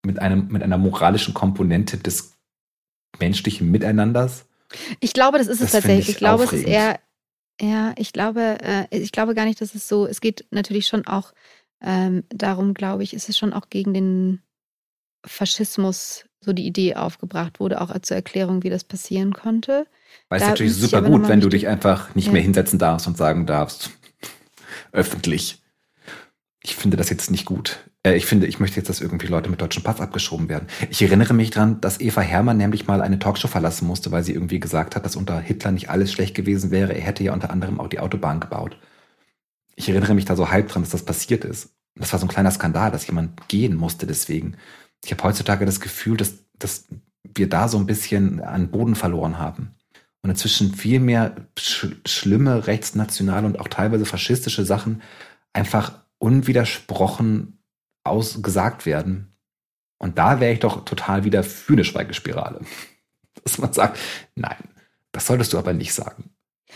mit 0.04 0.20
einem, 0.20 0.48
mit 0.48 0.62
einer 0.62 0.78
moralischen 0.78 1.35
Komponente 1.35 1.96
des 1.96 2.35
menschlichen 3.18 3.70
Miteinanders. 3.70 4.46
Ich 5.00 5.12
glaube, 5.12 5.38
das 5.38 5.48
ist 5.48 5.61
das 5.61 5.68
es 5.68 5.72
tatsächlich. 5.72 6.09
Ich, 6.09 6.14
ich 6.14 6.18
glaube, 6.18 6.44
aufregend. 6.44 6.68
es 6.68 6.70
ist 6.70 6.76
eher, 6.76 7.00
ja, 7.61 7.94
ich 7.96 8.12
glaube, 8.12 8.59
äh, 8.61 8.87
ich 8.90 9.12
glaube 9.12 9.35
gar 9.35 9.44
nicht, 9.44 9.61
dass 9.61 9.74
es 9.74 9.88
so, 9.88 10.07
es 10.07 10.20
geht 10.20 10.46
natürlich 10.50 10.87
schon 10.87 11.07
auch 11.07 11.33
ähm, 11.81 12.24
darum, 12.28 12.74
glaube 12.74 13.02
ich, 13.02 13.14
ist 13.14 13.28
es 13.28 13.38
schon 13.38 13.52
auch 13.52 13.70
gegen 13.70 13.94
den 13.94 14.42
Faschismus 15.24 16.24
so 16.40 16.52
die 16.52 16.66
Idee 16.66 16.94
aufgebracht 16.94 17.61
wurde, 17.61 17.81
auch 17.81 17.96
zur 18.00 18.16
Erklärung, 18.16 18.62
wie 18.62 18.70
das 18.70 18.85
passieren 18.85 19.33
konnte. 19.33 19.87
Weil 20.28 20.38
es 20.38 20.44
ist 20.44 20.50
natürlich 20.50 20.74
super 20.74 21.02
gut, 21.02 21.28
wenn 21.28 21.40
du 21.40 21.48
dich 21.48 21.68
einfach 21.68 22.14
nicht 22.14 22.26
ja. 22.26 22.33
mehr 22.33 22.42
hinsetzen 22.42 22.78
darfst 22.78 23.07
und 23.07 23.16
sagen 23.16 23.46
darfst, 23.46 23.90
öffentlich. 24.92 25.62
Ich 26.62 26.76
finde 26.76 26.96
das 26.96 27.11
jetzt 27.11 27.31
nicht 27.31 27.44
gut. 27.44 27.78
Äh, 28.02 28.16
ich 28.16 28.26
finde, 28.26 28.46
ich 28.46 28.61
möchte 28.61 28.76
jetzt, 28.76 28.88
dass 28.88 29.00
irgendwie 29.00 29.26
Leute 29.26 29.50
mit 29.50 29.61
deutschem 29.61 29.83
Pass 29.83 30.00
abgeschoben 30.00 30.48
werden. 30.48 30.68
Ich 30.90 31.02
erinnere 31.02 31.35
mich 31.35 31.50
daran, 31.50 31.81
dass 31.81 32.00
Eva 32.00 32.20
Hermann 32.20 32.57
nämlich 32.57 32.87
mal 32.87 33.00
eine 33.00 33.18
Talkshow 33.18 33.48
verlassen 33.48 33.87
musste, 33.87 34.11
weil 34.12 34.22
sie 34.22 34.33
irgendwie 34.33 34.61
gesagt 34.61 34.96
hat, 34.96 35.04
dass 35.04 35.16
unter 35.16 35.40
Hitler 35.40 35.72
nicht 35.72 35.90
alles 35.90 36.12
schlecht 36.12 36.35
gewesen 36.35 36.70
wäre. 36.70 36.94
Er 36.94 37.02
hätte 37.02 37.24
ja 37.24 37.33
unter 37.33 37.50
anderem 37.50 37.81
auch 37.81 37.88
die 37.88 38.00
Autobahn 38.00 38.40
gebaut. 38.40 38.78
Ich 39.76 39.88
erinnere 39.88 40.14
mich 40.14 40.24
da 40.24 40.37
so 40.37 40.50
halb 40.50 40.68
dran, 40.68 40.83
dass 40.83 40.90
das 40.90 41.04
passiert 41.04 41.44
ist. 41.44 41.70
Das 41.94 42.12
war 42.12 42.20
so 42.20 42.26
ein 42.26 42.31
kleiner 42.31 42.50
Skandal, 42.50 42.90
dass 42.90 43.07
jemand 43.07 43.48
gehen 43.48 43.74
musste 43.74 44.07
deswegen 44.07 44.57
ich 45.04 45.12
habe 45.12 45.22
heutzutage 45.22 45.64
das 45.66 45.80
Gefühl, 45.80 46.16
dass, 46.16 46.34
dass 46.58 46.87
wir 47.22 47.48
da 47.48 47.68
so 47.68 47.78
ein 47.78 47.87
bisschen 47.87 48.40
an 48.40 48.70
Boden 48.70 48.94
verloren 48.94 49.38
haben. 49.38 49.74
Und 50.22 50.30
inzwischen 50.30 50.74
viel 50.74 51.00
mehr 51.00 51.48
sch 51.58 51.87
schlimme 52.06 52.66
rechtsnationale 52.66 53.46
und 53.46 53.61
auch 53.61 53.68
teilweise 53.68 54.04
faschistische 54.04 54.64
Sachen 54.64 55.02
einfach 55.52 56.00
unwidersprochen 56.18 57.58
ausgesagt 58.04 58.84
werden. 58.84 59.37
Und 59.98 60.18
da 60.18 60.40
wäre 60.40 60.52
ich 60.52 60.61
doch 60.61 60.84
total 60.84 61.24
wieder 61.24 61.42
für 61.44 61.74
eine 61.74 61.84
Schweigespirale. 61.84 62.61
Dass 63.44 63.58
man 63.58 63.72
sagt, 63.72 63.98
nein, 64.34 64.56
das 65.12 65.26
solltest 65.26 65.52
du 65.52 65.58
aber 65.58 65.72
nicht 65.72 65.94
sagen. 65.94 66.30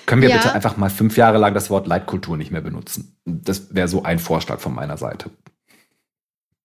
Können 0.07 0.23
wir 0.23 0.31
ja. 0.31 0.37
bitte 0.37 0.53
einfach 0.53 0.77
mal 0.77 0.91
fünf 0.91 1.17
Jahre 1.17 1.39
lang 1.39 1.55
das 1.55 1.71
Wort 1.71 1.87
Leitkultur 1.87 2.37
nicht 2.37 2.51
mehr 2.51 2.61
benutzen? 2.61 3.17
Das 3.25 3.75
wäre 3.75 3.89
so 3.89 4.05
ein 4.05 4.19
Vorschlag 4.19 4.61
von 4.61 4.75
meiner 4.75 4.97
Seite. 4.97 5.31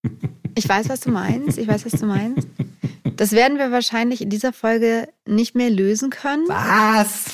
Ich 0.58 0.68
weiß, 0.68 0.90
was 0.90 1.02
du 1.02 1.12
meinst. 1.12 1.60
Ich 1.60 1.68
weiß, 1.68 1.86
was 1.86 2.00
du 2.00 2.08
meinst. 2.08 2.48
Das 3.16 3.32
werden 3.32 3.60
wir 3.60 3.72
wahrscheinlich 3.72 4.22
in 4.22 4.32
dieser 4.32 4.52
Folge 4.52 5.08
nicht 5.28 5.54
mehr 5.54 5.70
lösen 5.70 6.10
können. 6.10 6.48
Was? 6.48 7.26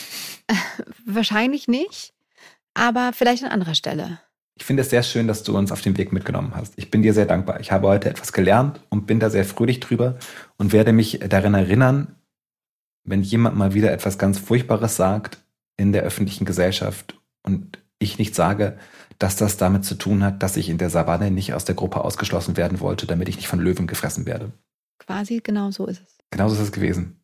Wahrscheinlich 1.05 1.69
nicht, 1.69 2.13
aber 2.73 3.11
vielleicht 3.13 3.45
an 3.45 3.51
anderer 3.51 3.75
Stelle. 3.75 4.19
Ich 4.55 4.65
finde 4.65 4.81
es 4.81 4.89
sehr 4.89 5.03
schön, 5.03 5.29
dass 5.29 5.43
du 5.43 5.57
uns 5.57 5.71
auf 5.71 5.79
den 5.79 5.97
Weg 5.97 6.11
mitgenommen 6.11 6.51
hast. 6.53 6.73
Ich 6.75 6.91
bin 6.91 7.01
dir 7.01 7.13
sehr 7.13 7.25
dankbar. 7.25 7.61
Ich 7.61 7.71
habe 7.71 7.87
heute 7.87 8.09
etwas 8.09 8.33
gelernt 8.33 8.81
und 8.89 9.07
bin 9.07 9.21
da 9.21 9.29
sehr 9.29 9.45
fröhlich 9.45 9.79
drüber 9.79 10.17
und 10.57 10.73
werde 10.73 10.91
mich 10.91 11.21
daran 11.29 11.53
erinnern, 11.53 12.17
wenn 13.05 13.23
jemand 13.23 13.55
mal 13.55 13.73
wieder 13.73 13.93
etwas 13.93 14.17
ganz 14.17 14.37
Furchtbares 14.37 14.97
sagt 14.97 15.37
in 15.77 15.93
der 15.93 16.03
öffentlichen 16.03 16.43
Gesellschaft 16.43 17.17
und 17.41 17.79
ich 17.99 18.19
nicht 18.19 18.35
sage, 18.35 18.77
dass 19.19 19.35
das 19.35 19.57
damit 19.57 19.85
zu 19.85 19.95
tun 19.95 20.23
hat, 20.23 20.43
dass 20.43 20.57
ich 20.57 20.69
in 20.69 20.77
der 20.77 20.89
Savanne 20.89 21.31
nicht 21.31 21.53
aus 21.53 21.65
der 21.65 21.75
Gruppe 21.75 22.03
ausgeschlossen 22.03 22.57
werden 22.57 22.79
wollte, 22.79 23.07
damit 23.07 23.29
ich 23.29 23.37
nicht 23.37 23.47
von 23.47 23.59
Löwen 23.59 23.87
gefressen 23.87 24.25
werde. 24.25 24.51
Quasi 24.99 25.41
genau 25.43 25.71
so 25.71 25.85
ist 25.85 26.01
es. 26.05 26.17
Genau 26.31 26.49
so 26.49 26.55
ist 26.55 26.61
es 26.61 26.71
gewesen. 26.71 27.23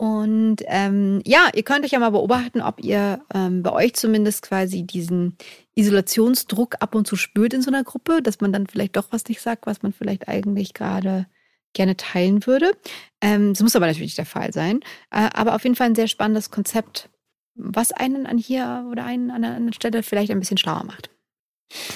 Und 0.00 0.62
ähm, 0.66 1.20
ja, 1.26 1.50
ihr 1.54 1.62
könnt 1.62 1.84
euch 1.84 1.90
ja 1.90 1.98
mal 1.98 2.08
beobachten, 2.08 2.62
ob 2.62 2.82
ihr 2.82 3.20
ähm, 3.34 3.62
bei 3.62 3.70
euch 3.70 3.92
zumindest 3.92 4.40
quasi 4.40 4.82
diesen 4.84 5.36
Isolationsdruck 5.74 6.76
ab 6.80 6.94
und 6.94 7.06
zu 7.06 7.16
spürt 7.16 7.52
in 7.52 7.60
so 7.60 7.70
einer 7.70 7.84
Gruppe, 7.84 8.22
dass 8.22 8.40
man 8.40 8.50
dann 8.50 8.66
vielleicht 8.66 8.96
doch 8.96 9.08
was 9.10 9.28
nicht 9.28 9.42
sagt, 9.42 9.66
was 9.66 9.82
man 9.82 9.92
vielleicht 9.92 10.26
eigentlich 10.26 10.72
gerade 10.72 11.26
gerne 11.74 11.98
teilen 11.98 12.46
würde. 12.46 12.72
Ähm, 13.20 13.52
das 13.52 13.62
muss 13.62 13.76
aber 13.76 13.86
natürlich 13.86 14.14
der 14.14 14.24
Fall 14.24 14.54
sein. 14.54 14.80
Äh, 15.10 15.28
aber 15.34 15.54
auf 15.54 15.64
jeden 15.64 15.76
Fall 15.76 15.88
ein 15.88 15.94
sehr 15.94 16.08
spannendes 16.08 16.50
Konzept, 16.50 17.10
was 17.54 17.92
einen 17.92 18.26
an 18.26 18.38
hier 18.38 18.86
oder 18.90 19.04
einen 19.04 19.30
an 19.30 19.44
einer 19.44 19.72
Stelle 19.72 20.02
vielleicht 20.02 20.30
ein 20.30 20.40
bisschen 20.40 20.58
schlauer 20.58 20.84
macht. 20.84 21.10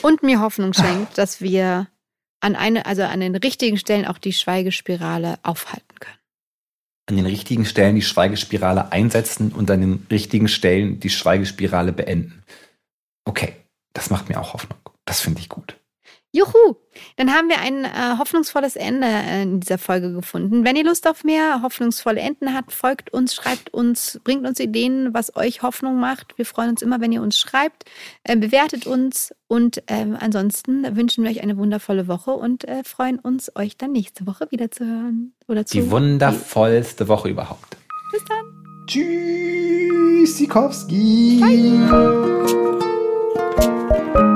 Und 0.02 0.22
mir 0.22 0.40
Hoffnung 0.40 0.72
schenkt, 0.72 1.18
dass 1.18 1.40
wir 1.40 1.88
an 2.40 2.56
eine, 2.56 2.86
also 2.86 3.02
an 3.02 3.20
den 3.20 3.34
richtigen 3.36 3.78
Stellen 3.78 4.06
auch 4.06 4.18
die 4.18 4.32
Schweigespirale 4.32 5.38
aufhalten 5.42 5.98
können. 5.98 6.18
An 7.06 7.16
den 7.16 7.26
richtigen 7.26 7.64
Stellen 7.64 7.96
die 7.96 8.02
Schweigespirale 8.02 8.92
einsetzen 8.92 9.52
und 9.52 9.70
an 9.70 9.80
den 9.80 10.06
richtigen 10.10 10.48
Stellen 10.48 11.00
die 11.00 11.10
Schweigespirale 11.10 11.92
beenden. 11.92 12.42
Okay, 13.24 13.56
das 13.92 14.10
macht 14.10 14.28
mir 14.28 14.40
auch 14.40 14.52
Hoffnung. 14.52 14.78
Das 15.04 15.14
Das 15.14 15.20
finde 15.20 15.40
ich 15.40 15.48
gut. 15.48 15.78
Juhu! 16.32 16.76
Dann 17.16 17.32
haben 17.32 17.48
wir 17.48 17.60
ein 17.60 17.84
äh, 17.84 18.18
hoffnungsvolles 18.18 18.76
Ende 18.76 19.06
äh, 19.06 19.42
in 19.42 19.60
dieser 19.60 19.78
Folge 19.78 20.12
gefunden. 20.12 20.64
Wenn 20.64 20.74
ihr 20.74 20.84
Lust 20.84 21.06
auf 21.08 21.22
mehr 21.22 21.62
hoffnungsvolle 21.62 22.20
Enden 22.20 22.54
habt, 22.54 22.72
folgt 22.72 23.12
uns, 23.12 23.34
schreibt 23.34 23.72
uns, 23.72 24.20
bringt 24.24 24.46
uns 24.46 24.58
Ideen, 24.58 25.14
was 25.14 25.36
euch 25.36 25.62
Hoffnung 25.62 26.00
macht. 26.00 26.36
Wir 26.36 26.46
freuen 26.46 26.70
uns 26.70 26.82
immer, 26.82 27.00
wenn 27.00 27.12
ihr 27.12 27.22
uns 27.22 27.38
schreibt, 27.38 27.84
äh, 28.24 28.36
bewertet 28.36 28.86
uns 28.86 29.32
und 29.46 29.82
ähm, 29.86 30.16
ansonsten 30.18 30.96
wünschen 30.96 31.22
wir 31.22 31.30
euch 31.30 31.42
eine 31.42 31.56
wundervolle 31.56 32.08
Woche 32.08 32.32
und 32.32 32.64
äh, 32.64 32.82
freuen 32.82 33.20
uns, 33.20 33.54
euch 33.54 33.76
dann 33.76 33.92
nächste 33.92 34.26
Woche 34.26 34.48
wieder 34.50 34.70
zu 34.70 34.84
hören. 34.84 35.34
Oder 35.46 35.64
zu 35.66 35.78
Die 35.78 35.90
wundervollste 35.90 37.06
Woche 37.06 37.28
überhaupt. 37.28 37.76
Bis 38.10 38.24
dann. 38.24 38.64
Tschüss, 38.86 40.36
Sikowski. 40.38 41.40
Bye. 44.12 44.33